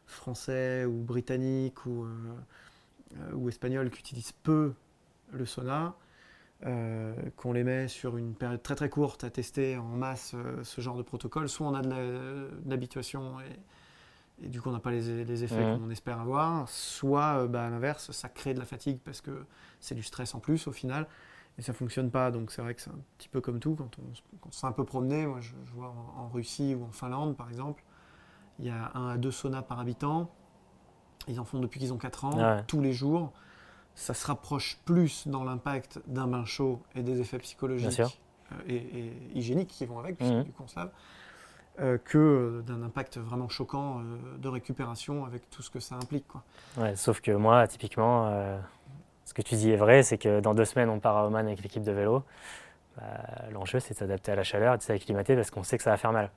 français 0.08 0.86
ou 0.86 1.04
britannique 1.04 1.86
ou, 1.86 2.06
euh, 2.06 3.34
ou 3.34 3.50
espagnol 3.50 3.90
qui 3.92 4.00
utilisent 4.00 4.32
peu 4.32 4.74
le 5.32 5.46
sauna, 5.46 5.96
euh, 6.66 7.14
qu'on 7.36 7.54
les 7.54 7.64
met 7.64 7.88
sur 7.88 8.18
une 8.18 8.34
période 8.34 8.64
très 8.64 8.76
très 8.76 8.90
courte 8.90 9.24
à 9.24 9.30
tester 9.30 9.78
en 9.78 9.84
masse 9.90 10.32
euh, 10.34 10.64
ce 10.64 10.82
genre 10.82 10.98
de 10.98 11.04
protocole, 11.04 11.48
soit 11.50 11.68
on 11.68 11.76
a 11.76 11.82
de 11.82 12.50
l'habituation 12.66 13.40
et, 13.42 14.46
et 14.46 14.50
du 14.50 14.62
coup 14.62 14.70
on 14.70 14.72
n'a 14.72 14.80
pas 14.80 14.92
les, 14.92 15.24
les 15.26 15.44
effets 15.44 15.62
qu'on 15.78 15.90
espère 15.92 16.20
avoir, 16.20 16.68
soit 16.70 17.44
euh, 17.44 17.48
bah, 17.48 17.66
à 17.66 17.70
l'inverse, 17.70 18.12
ça 18.12 18.30
crée 18.30 18.54
de 18.54 18.60
la 18.60 18.66
fatigue 18.66 19.00
parce 19.04 19.22
que 19.22 19.46
c'est 19.80 19.94
du 19.96 20.04
stress 20.04 20.34
en 20.34 20.40
plus 20.40 20.66
au 20.68 20.72
final 20.72 21.08
et 21.60 21.62
ça 21.62 21.74
fonctionne 21.74 22.10
pas. 22.10 22.32
Donc 22.32 22.52
c'est 22.52 22.62
vrai 22.62 22.74
que 22.74 22.82
c'est 22.82 22.90
un 22.92 23.00
petit 23.18 23.30
peu 23.30 23.42
comme 23.42 23.60
tout. 23.60 23.76
Quand 23.76 24.00
on, 24.00 24.04
quand 24.40 24.50
on 24.50 24.52
s'est 24.52 24.68
un 24.68 24.72
peu 24.72 24.86
promené, 24.86 25.28
moi 25.28 25.42
je, 25.42 25.54
je 25.66 25.72
vois 25.74 25.90
en, 25.90 26.22
en 26.22 26.30
Russie 26.30 26.74
ou 26.74 26.86
en 26.86 26.92
Finlande 26.92 27.36
par 27.36 27.50
exemple, 27.50 27.84
il 28.60 28.66
y 28.66 28.70
a 28.70 28.92
un 28.96 29.10
à 29.10 29.18
deux 29.18 29.32
saunas 29.32 29.62
par 29.62 29.80
habitant. 29.80 30.30
Ils 31.28 31.40
en 31.40 31.44
font 31.46 31.60
depuis 31.60 31.80
qu'ils 31.80 31.94
ont 31.94 31.98
4 31.98 32.26
ans, 32.26 32.38
ouais. 32.38 32.64
tous 32.68 32.82
les 32.82 32.94
jours. 32.94 33.32
Ça 33.96 34.14
se 34.14 34.26
rapproche 34.28 34.80
plus 34.86 35.28
dans 35.28 35.44
l'impact 35.44 36.00
d'un 36.08 36.28
bain 36.28 36.46
chaud 36.46 36.82
et 36.96 37.02
des 37.04 37.20
effets 37.20 37.40
psychologiques 37.40 38.00
euh, 38.00 38.56
et, 38.68 38.76
et 38.76 39.14
hygiéniques 39.34 39.70
qui 39.70 39.86
vont 39.86 40.00
avec, 40.00 40.18
puisque 40.18 40.34
Mhm. 40.34 40.44
du 40.44 40.52
coup 40.52 40.64
on 40.64 40.68
se 40.68 40.76
lave, 40.80 40.92
euh, 41.80 41.98
que 41.98 42.18
euh, 42.18 42.62
d'un 42.62 42.82
impact 42.84 43.18
vraiment 43.18 43.50
choquant 43.50 44.00
euh, 44.00 44.38
de 44.38 44.48
récupération 44.48 45.26
avec 45.26 45.50
tout 45.50 45.62
ce 45.62 45.70
que 45.70 45.80
ça 45.80 45.96
implique. 45.96 46.28
Quoi. 46.28 46.44
Ouais, 46.78 46.96
sauf 46.96 47.22
que 47.22 47.32
moi, 47.32 47.68
typiquement, 47.68 48.32
ce 49.26 49.34
que 49.34 49.42
tu 49.42 49.56
dis 49.56 49.72
est 49.72 49.76
vrai, 49.78 50.04
c'est 50.04 50.18
que 50.18 50.40
dans 50.40 50.54
deux 50.54 50.66
semaines, 50.66 50.90
on 50.90 51.00
part 51.00 51.18
à 51.18 51.26
Oman 51.28 51.46
avec 51.48 51.62
l'équipe 51.62 51.84
de 51.84 51.92
vélo. 51.92 52.24
Bah, 52.96 53.04
L'enjeu, 53.52 53.80
c'est 53.80 53.94
de 53.96 54.00
s'adapter 54.00 54.32
à 54.32 54.36
la 54.36 54.44
chaleur 54.44 54.76
et 54.76 54.78
de 54.78 54.84
s'acclimater 54.84 55.36
parce 55.36 55.52
qu'on 55.52 55.64
sait 55.64 55.78
que 55.78 55.84
ça 55.84 55.90
va 55.92 55.98
faire 55.98 56.14
mal. 56.14 56.32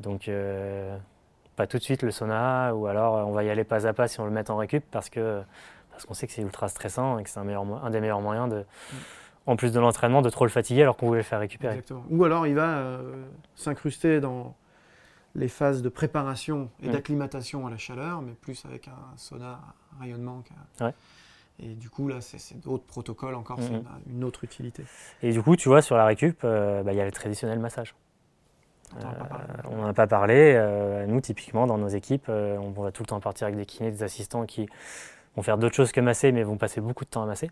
Donc, 0.00 0.28
pas 1.56 1.66
tout 1.66 1.78
de 1.78 1.82
suite 1.82 2.02
le 2.02 2.10
sauna, 2.10 2.74
ou 2.74 2.86
alors 2.86 3.16
euh, 3.16 3.22
on 3.24 3.32
va 3.32 3.44
y 3.44 3.50
aller 3.50 3.64
pas 3.64 3.86
à 3.86 3.92
pas 3.92 4.08
si 4.08 4.20
on 4.20 4.24
le 4.24 4.30
met 4.30 4.50
en 4.50 4.56
récup 4.56 4.84
parce 4.90 5.08
que 5.10 5.42
parce 5.90 6.04
qu'on 6.06 6.14
sait 6.14 6.26
que 6.26 6.32
c'est 6.32 6.42
ultra 6.42 6.68
stressant 6.68 7.18
et 7.18 7.22
que 7.24 7.30
c'est 7.30 7.38
un, 7.38 7.44
meilleur 7.44 7.62
un 7.84 7.90
des 7.90 8.00
meilleurs 8.00 8.20
moyens 8.20 8.50
de, 8.50 8.64
en 9.46 9.54
plus 9.54 9.72
de 9.72 9.78
l'entraînement, 9.78 10.22
de 10.22 10.30
trop 10.30 10.44
le 10.44 10.50
fatiguer 10.50 10.82
alors 10.82 10.96
qu'on 10.96 11.06
voulait 11.06 11.20
le 11.20 11.24
faire 11.24 11.38
récupérer. 11.38 11.74
Exactement. 11.74 12.04
Ou 12.10 12.24
alors 12.24 12.46
il 12.48 12.54
va 12.56 12.78
euh, 12.78 13.24
s'incruster 13.54 14.18
dans 14.20 14.56
les 15.36 15.48
phases 15.48 15.82
de 15.82 15.88
préparation 15.88 16.68
et 16.82 16.86
Mhm. 16.86 16.92
d'acclimatation 16.92 17.66
à 17.66 17.70
la 17.70 17.76
chaleur, 17.76 18.22
mais 18.22 18.32
plus 18.32 18.64
avec 18.64 18.88
un 18.88 19.16
sauna 19.16 19.60
rayonnement. 20.00 20.42
Ouais. 20.80 20.94
Et 21.60 21.74
du 21.74 21.88
coup, 21.90 22.08
là, 22.08 22.20
c'est 22.20 22.60
d'autres 22.60 22.84
protocoles 22.84 23.36
encore, 23.36 23.60
c'est 23.62 23.70
Mhm. 23.70 23.84
une, 24.08 24.16
une 24.16 24.24
autre 24.24 24.42
utilité. 24.42 24.84
Et 25.22 25.30
du 25.32 25.40
coup, 25.42 25.54
tu 25.54 25.68
vois, 25.68 25.82
sur 25.82 25.96
la 25.96 26.04
récup, 26.06 26.40
euh, 26.42 26.82
bah, 26.82 26.92
il 26.92 26.98
y 26.98 27.00
a 27.00 27.04
le 27.04 27.12
traditionnel 27.12 27.60
massage. 27.60 27.94
On 28.96 29.00
t'en 29.00 29.08
a 29.10 29.14
pas 29.14 29.24
parlé. 29.24 29.44
Euh, 29.48 29.68
on 29.70 29.76
n'en 29.76 29.88
a 29.88 29.92
pas 29.92 30.06
parlé. 30.06 30.54
euh, 30.56 31.06
nous, 31.06 31.20
typiquement, 31.20 31.66
dans 31.66 31.78
nos 31.78 31.88
équipes, 31.88 32.26
euh, 32.28 32.56
on 32.58 32.70
va 32.70 32.92
tout 32.92 33.02
le 33.02 33.08
temps 33.08 33.20
partir 33.20 33.46
avec 33.46 33.56
des 33.56 33.66
kinés, 33.66 33.90
des 33.90 34.02
assistants 34.02 34.46
qui 34.46 34.68
vont 35.36 35.42
faire 35.42 35.58
d'autres 35.58 35.74
choses 35.74 35.92
que 35.92 36.00
masser, 36.00 36.32
mais 36.32 36.42
vont 36.42 36.56
passer 36.56 36.80
beaucoup 36.80 37.04
de 37.04 37.10
temps 37.10 37.22
à 37.22 37.26
masser. 37.26 37.50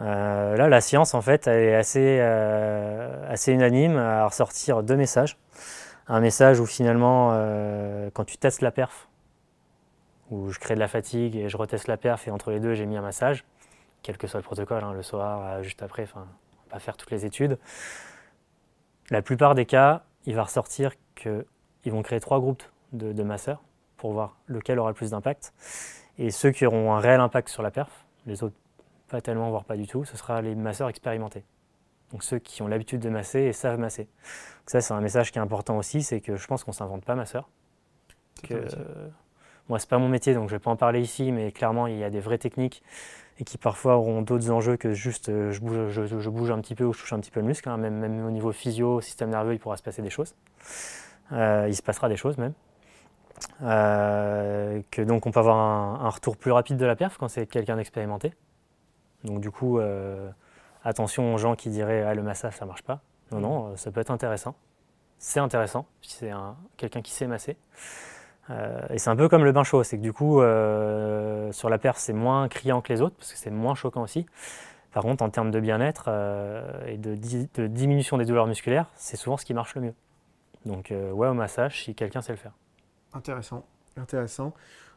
Euh, 0.00 0.56
là, 0.56 0.68
la 0.68 0.80
science, 0.80 1.14
en 1.14 1.20
fait, 1.20 1.46
elle 1.46 1.62
est 1.62 1.74
assez, 1.74 2.18
euh, 2.20 3.30
assez 3.30 3.52
unanime 3.52 3.96
à 3.96 4.26
ressortir 4.26 4.82
deux 4.82 4.96
messages. 4.96 5.36
Un 6.08 6.20
message 6.20 6.58
où 6.60 6.66
finalement, 6.66 7.30
euh, 7.32 8.10
quand 8.12 8.24
tu 8.24 8.36
testes 8.36 8.62
la 8.62 8.70
perf, 8.70 9.08
où 10.30 10.50
je 10.50 10.58
crée 10.58 10.74
de 10.74 10.80
la 10.80 10.88
fatigue 10.88 11.36
et 11.36 11.48
je 11.48 11.56
reteste 11.56 11.88
la 11.88 11.96
perf, 11.96 12.26
et 12.26 12.30
entre 12.30 12.50
les 12.50 12.58
deux, 12.58 12.74
j'ai 12.74 12.86
mis 12.86 12.96
un 12.96 13.02
massage, 13.02 13.44
quel 14.02 14.16
que 14.16 14.26
soit 14.26 14.40
le 14.40 14.44
protocole, 14.44 14.82
hein, 14.82 14.92
le 14.94 15.02
soir, 15.02 15.62
juste 15.62 15.82
après, 15.82 16.04
enfin, 16.04 16.26
pas 16.70 16.78
faire 16.78 16.96
toutes 16.96 17.10
les 17.10 17.26
études. 17.26 17.58
La 19.10 19.20
plupart 19.20 19.54
des 19.54 19.66
cas, 19.66 20.02
il 20.26 20.34
va 20.34 20.44
ressortir 20.44 20.92
qu'ils 21.14 21.92
vont 21.92 22.02
créer 22.02 22.20
trois 22.20 22.40
groupes 22.40 22.62
de, 22.92 23.12
de 23.12 23.22
masseurs 23.22 23.62
pour 23.96 24.12
voir 24.12 24.36
lequel 24.46 24.78
aura 24.78 24.90
le 24.90 24.94
plus 24.94 25.10
d'impact. 25.10 25.52
Et 26.18 26.30
ceux 26.30 26.50
qui 26.50 26.66
auront 26.66 26.92
un 26.92 27.00
réel 27.00 27.20
impact 27.20 27.48
sur 27.48 27.62
la 27.62 27.70
perf, 27.70 28.04
les 28.26 28.42
autres 28.42 28.56
pas 29.08 29.20
tellement, 29.20 29.50
voire 29.50 29.64
pas 29.64 29.76
du 29.76 29.86
tout, 29.86 30.04
ce 30.04 30.16
sera 30.16 30.40
les 30.40 30.54
masseurs 30.54 30.88
expérimentés. 30.88 31.44
Donc 32.12 32.24
ceux 32.24 32.38
qui 32.38 32.62
ont 32.62 32.66
l'habitude 32.66 33.00
de 33.00 33.10
masser 33.10 33.40
et 33.40 33.52
savent 33.52 33.78
masser. 33.78 34.04
Donc 34.04 34.70
ça, 34.70 34.80
c'est 34.80 34.94
un 34.94 35.00
message 35.00 35.32
qui 35.32 35.38
est 35.38 35.42
important 35.42 35.76
aussi, 35.76 36.02
c'est 36.02 36.20
que 36.20 36.36
je 36.36 36.46
pense 36.46 36.64
qu'on 36.64 36.72
s'invente 36.72 37.04
pas 37.04 37.14
masseur. 37.14 37.48
Que, 38.42 38.66
moi, 39.68 39.78
c'est 39.78 39.88
pas 39.88 39.98
mon 39.98 40.08
métier, 40.08 40.34
donc 40.34 40.48
je 40.48 40.54
vais 40.56 40.58
pas 40.60 40.70
en 40.70 40.76
parler 40.76 41.00
ici, 41.00 41.32
mais 41.32 41.52
clairement, 41.52 41.86
il 41.86 41.96
y 41.98 42.04
a 42.04 42.10
des 42.10 42.20
vraies 42.20 42.38
techniques 42.38 42.82
et 43.38 43.44
qui 43.44 43.56
parfois 43.58 43.96
auront 43.96 44.20
d'autres 44.22 44.50
enjeux 44.50 44.76
que 44.76 44.92
juste 44.92 45.28
euh, 45.30 45.52
je, 45.52 45.60
bouge, 45.60 45.88
je, 45.90 46.04
je 46.04 46.30
bouge 46.30 46.50
un 46.50 46.60
petit 46.60 46.74
peu 46.74 46.84
ou 46.84 46.92
je 46.92 47.00
touche 47.00 47.12
un 47.14 47.20
petit 47.20 47.30
peu 47.30 47.40
le 47.40 47.46
muscle. 47.46 47.68
hein. 47.68 47.76
Même, 47.78 47.94
même 47.94 48.26
au 48.26 48.30
niveau 48.30 48.52
physio, 48.52 49.00
système 49.00 49.30
nerveux, 49.30 49.54
il 49.54 49.58
pourra 49.58 49.76
se 49.76 49.82
passer 49.82 50.02
des 50.02 50.10
choses. 50.10 50.34
Euh, 51.32 51.66
il 51.68 51.74
se 51.74 51.82
passera 51.82 52.08
des 52.08 52.16
choses 52.16 52.36
même. 52.36 52.52
Euh, 53.62 54.80
que 54.90 55.02
donc 55.02 55.26
on 55.26 55.30
peut 55.30 55.40
avoir 55.40 55.56
un, 55.56 56.04
un 56.04 56.08
retour 56.10 56.36
plus 56.36 56.52
rapide 56.52 56.76
de 56.76 56.84
la 56.86 56.94
perf 56.96 57.16
quand 57.18 57.28
c'est 57.28 57.46
quelqu'un 57.46 57.76
d'expérimenté. 57.76 58.34
Donc 59.24 59.40
du 59.40 59.50
coup, 59.50 59.80
attention 60.84 61.34
aux 61.34 61.38
gens 61.38 61.54
qui 61.56 61.70
diraient 61.70 62.02
ah, 62.02 62.14
le 62.14 62.22
massage 62.22 62.56
ça 62.56 62.66
marche 62.66 62.82
pas. 62.82 63.00
Non, 63.30 63.40
non, 63.40 63.66
euh, 63.68 63.76
ça 63.76 63.90
peut 63.90 64.00
être 64.00 64.10
intéressant. 64.10 64.54
C'est 65.18 65.40
intéressant 65.40 65.86
si 66.02 66.12
c'est 66.16 66.30
un- 66.30 66.56
quelqu'un 66.76 67.00
qui 67.00 67.12
sait 67.12 67.26
masser. 67.26 67.56
Euh, 68.50 68.80
et 68.90 68.98
c'est 68.98 69.10
un 69.10 69.16
peu 69.16 69.28
comme 69.28 69.44
le 69.44 69.52
bain 69.52 69.62
chaud, 69.64 69.82
c'est 69.84 69.96
que 69.96 70.02
du 70.02 70.12
coup, 70.12 70.40
euh, 70.40 71.52
sur 71.52 71.68
la 71.68 71.78
perf, 71.78 71.96
c'est 71.98 72.12
moins 72.12 72.48
criant 72.48 72.80
que 72.80 72.92
les 72.92 73.00
autres, 73.00 73.14
parce 73.16 73.32
que 73.32 73.38
c'est 73.38 73.50
moins 73.50 73.74
choquant 73.74 74.02
aussi. 74.02 74.26
Par 74.92 75.04
contre, 75.04 75.22
en 75.24 75.30
termes 75.30 75.50
de 75.50 75.60
bien-être 75.60 76.06
euh, 76.08 76.86
et 76.86 76.98
de, 76.98 77.14
di- 77.14 77.48
de 77.54 77.66
diminution 77.66 78.18
des 78.18 78.24
douleurs 78.24 78.46
musculaires, 78.46 78.86
c'est 78.96 79.16
souvent 79.16 79.36
ce 79.36 79.44
qui 79.44 79.54
marche 79.54 79.74
le 79.74 79.82
mieux. 79.82 79.94
Donc, 80.66 80.90
ouais, 80.90 81.28
au 81.28 81.34
massage, 81.34 81.82
si 81.84 81.94
quelqu'un 81.94 82.20
sait 82.20 82.32
le 82.32 82.38
faire. 82.38 82.52
Intéressant, 83.14 83.64
intéressant. 83.96 84.52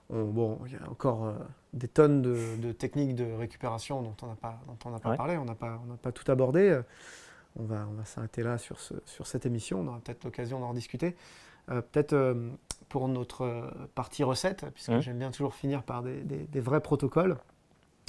On- 0.10 0.24
bon, 0.26 0.60
il 0.68 0.74
y 0.74 0.76
a 0.76 0.90
encore 0.90 1.26
euh, 1.26 1.34
des 1.74 1.88
tonnes 1.88 2.22
de, 2.22 2.38
de 2.62 2.72
techniques 2.72 3.16
de 3.16 3.32
récupération 3.34 4.02
dont 4.02 4.16
on 4.22 4.28
n'a 4.28 4.36
pas, 4.36 4.60
dont 4.68 4.78
on 4.86 5.00
pas 5.00 5.10
Ouais. 5.10 5.18
parlé, 5.18 5.38
on 5.38 5.46
n'a 5.46 5.56
pas, 5.56 5.80
on 5.90 5.96
pas 5.96 6.12
tout 6.12 6.30
abordé. 6.32 6.80
On 7.58 7.64
va, 7.64 7.88
on 7.90 7.94
va 7.94 8.06
s'arrêter 8.06 8.44
là 8.44 8.58
sur, 8.58 8.80
ce- 8.80 9.02
sur 9.06 9.28
cette 9.28 9.46
émission, 9.46 9.80
on 9.80 9.88
aura 9.88 10.00
peut-être 10.00 10.24
l'occasion 10.26 10.60
d'en 10.60 10.74
discuter. 10.74 11.16
Euh, 11.72 11.82
peut-être 11.82 12.14
euh, 12.14 12.50
pour 12.96 13.10
notre 13.10 13.42
euh, 13.44 13.70
partie 13.94 14.24
recette, 14.24 14.66
puisque 14.74 14.88
Mhm. 14.92 15.02
j'aime 15.02 15.20
bien 15.20 15.30
toujours 15.30 15.54
finir 15.54 15.84
par 15.84 16.02
des, 16.02 16.22
des- 16.22 16.48
des 16.48 16.60
vrais 16.62 16.80
protocoles. 16.80 17.36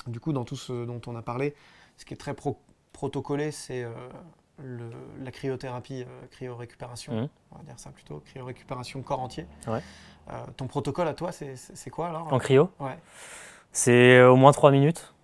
Du 0.06 0.20
coup, 0.20 0.32
dans 0.32 0.44
tout 0.44 0.54
ce 0.54 0.84
dont 0.84 1.00
on 1.08 1.16
a 1.16 1.22
parlé, 1.22 1.56
ce 1.96 2.04
qui 2.04 2.14
est 2.14 2.16
très 2.16 2.34
pro- 2.34 2.60
protocolé, 2.92 3.50
c'est 3.50 3.82
euh, 3.82 3.90
la 5.18 5.32
cryothérapie, 5.32 6.04
euh, 6.04 6.26
cryorécupération, 6.30 7.12
Mhm. 7.22 7.28
on 7.50 7.56
va 7.58 7.62
dire 7.64 7.80
ça 7.80 7.90
plutôt, 7.90 8.20
cryorécupération 8.26 9.02
corps 9.02 9.18
entier. 9.18 9.48
Ouais. 9.66 9.82
Euh, 10.30 10.34
ton 10.56 10.68
protocole 10.68 11.08
à 11.08 11.14
toi, 11.14 11.32
c'est- 11.32 11.90
quoi 11.90 12.06
alors? 12.06 12.32
En 12.32 12.38
cryo, 12.38 12.70
Ouais. 12.78 12.96
c'est 13.72 14.22
au 14.22 14.36
moins 14.36 14.52
3 14.52 14.70
minutes, 14.70 15.14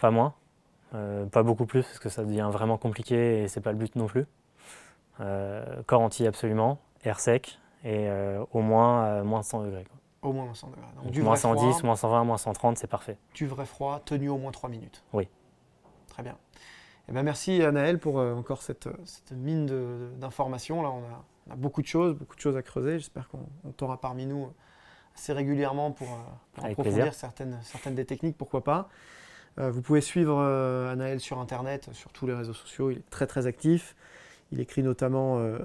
pas 0.00 0.10
moins. 0.10 0.34
Pas 1.30 1.42
beaucoup 1.44 1.66
plus, 1.66 1.82
parce 1.84 2.00
que 2.00 2.08
ça 2.08 2.24
devient 2.24 2.48
vraiment 2.50 2.78
compliqué 2.78 3.44
et 3.44 3.48
c'est 3.48 3.60
pas 3.60 3.70
le 3.70 3.78
but 3.78 3.94
non 3.94 4.06
plus. 4.06 4.26
Corps 5.86 6.00
entier 6.00 6.26
absolument, 6.26 6.78
air 7.04 7.20
sec 7.20 7.60
et 7.84 8.08
euh, 8.08 8.44
au 8.52 8.60
moins 8.60 9.04
euh, 9.04 9.24
moins 9.24 9.42
100 9.42 9.64
degrés. 9.64 9.84
quoi. 9.84 10.30
Au 10.30 10.32
moins 10.32 10.52
100 10.52 10.68
degrés. 10.68 10.82
Donc, 10.96 11.04
Donc, 11.04 11.12
du 11.12 11.22
moins 11.22 11.34
vrai 11.34 11.40
110, 11.40 11.60
froid, 11.60 11.82
moins 11.84 11.96
120, 11.96 12.24
moins 12.24 12.38
130, 12.38 12.78
c'est 12.78 12.86
parfait. 12.86 13.18
du 13.34 13.46
vrai 13.46 13.66
froid, 13.66 14.00
tenu 14.04 14.28
au 14.28 14.38
moins 14.38 14.52
3 14.52 14.70
minutes. 14.70 15.04
Oui. 15.12 15.28
Très 16.08 16.22
bien. 16.22 16.36
Eh 17.08 17.12
ben, 17.12 17.22
merci 17.22 17.62
Anaël 17.62 17.98
pour 17.98 18.18
euh, 18.18 18.34
encore 18.34 18.62
cette, 18.62 18.88
cette 19.04 19.32
mine 19.32 19.66
d'informations. 20.18 20.82
Là, 20.82 20.90
on 20.90 21.02
a, 21.02 21.24
on 21.48 21.52
a 21.52 21.56
beaucoup 21.56 21.82
de 21.82 21.86
choses, 21.86 22.14
beaucoup 22.14 22.36
de 22.36 22.40
choses 22.40 22.56
à 22.56 22.62
creuser. 22.62 22.98
J'espère 22.98 23.28
qu'on 23.28 23.46
on 23.64 23.70
t'aura 23.70 24.00
parmi 24.00 24.26
nous 24.26 24.50
assez 25.14 25.32
régulièrement 25.32 25.92
pour, 25.92 26.08
approfondir 26.62 27.14
certaines, 27.14 27.58
certaines 27.62 27.94
des 27.94 28.04
techniques, 28.04 28.36
pourquoi 28.36 28.64
pas. 28.64 28.88
Euh, 29.58 29.70
vous 29.70 29.82
pouvez 29.82 30.00
suivre 30.00 30.36
euh, 30.38 30.92
Anaël 30.92 31.20
sur 31.20 31.38
Internet, 31.38 31.88
sur 31.92 32.12
tous 32.12 32.26
les 32.26 32.34
réseaux 32.34 32.54
sociaux. 32.54 32.90
Il 32.90 32.98
est 32.98 33.10
très 33.10 33.26
très 33.26 33.46
actif. 33.46 33.94
Il 34.52 34.60
écrit 34.60 34.82
notamment 34.82 35.38
euh, 35.38 35.58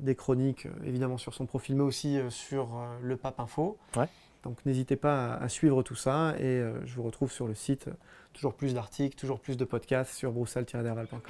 des 0.00 0.14
chroniques, 0.14 0.66
euh, 0.66 0.70
évidemment 0.84 1.18
sur 1.18 1.34
son 1.34 1.46
profil, 1.46 1.76
mais 1.76 1.82
aussi 1.82 2.18
euh, 2.18 2.30
sur 2.30 2.76
euh, 2.76 2.86
le 3.02 3.16
Pape 3.16 3.38
Info. 3.40 3.78
Ouais. 3.96 4.08
Donc 4.42 4.58
n'hésitez 4.66 4.96
pas 4.96 5.34
à, 5.34 5.44
à 5.44 5.48
suivre 5.48 5.82
tout 5.82 5.94
ça 5.94 6.34
et 6.38 6.44
euh, 6.44 6.84
je 6.84 6.94
vous 6.96 7.02
retrouve 7.02 7.30
sur 7.32 7.46
le 7.46 7.54
site. 7.54 7.88
toujours 8.32 8.54
plus 8.54 8.74
d'articles, 8.74 9.16
toujours 9.16 9.40
plus 9.40 9.56
de 9.56 9.64
podcasts 9.64 10.12
sur 10.14 10.32
broussal-derval.com. 10.32 11.20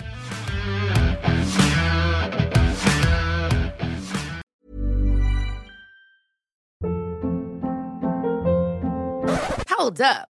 Hold 9.69 10.01
up. 10.01 10.34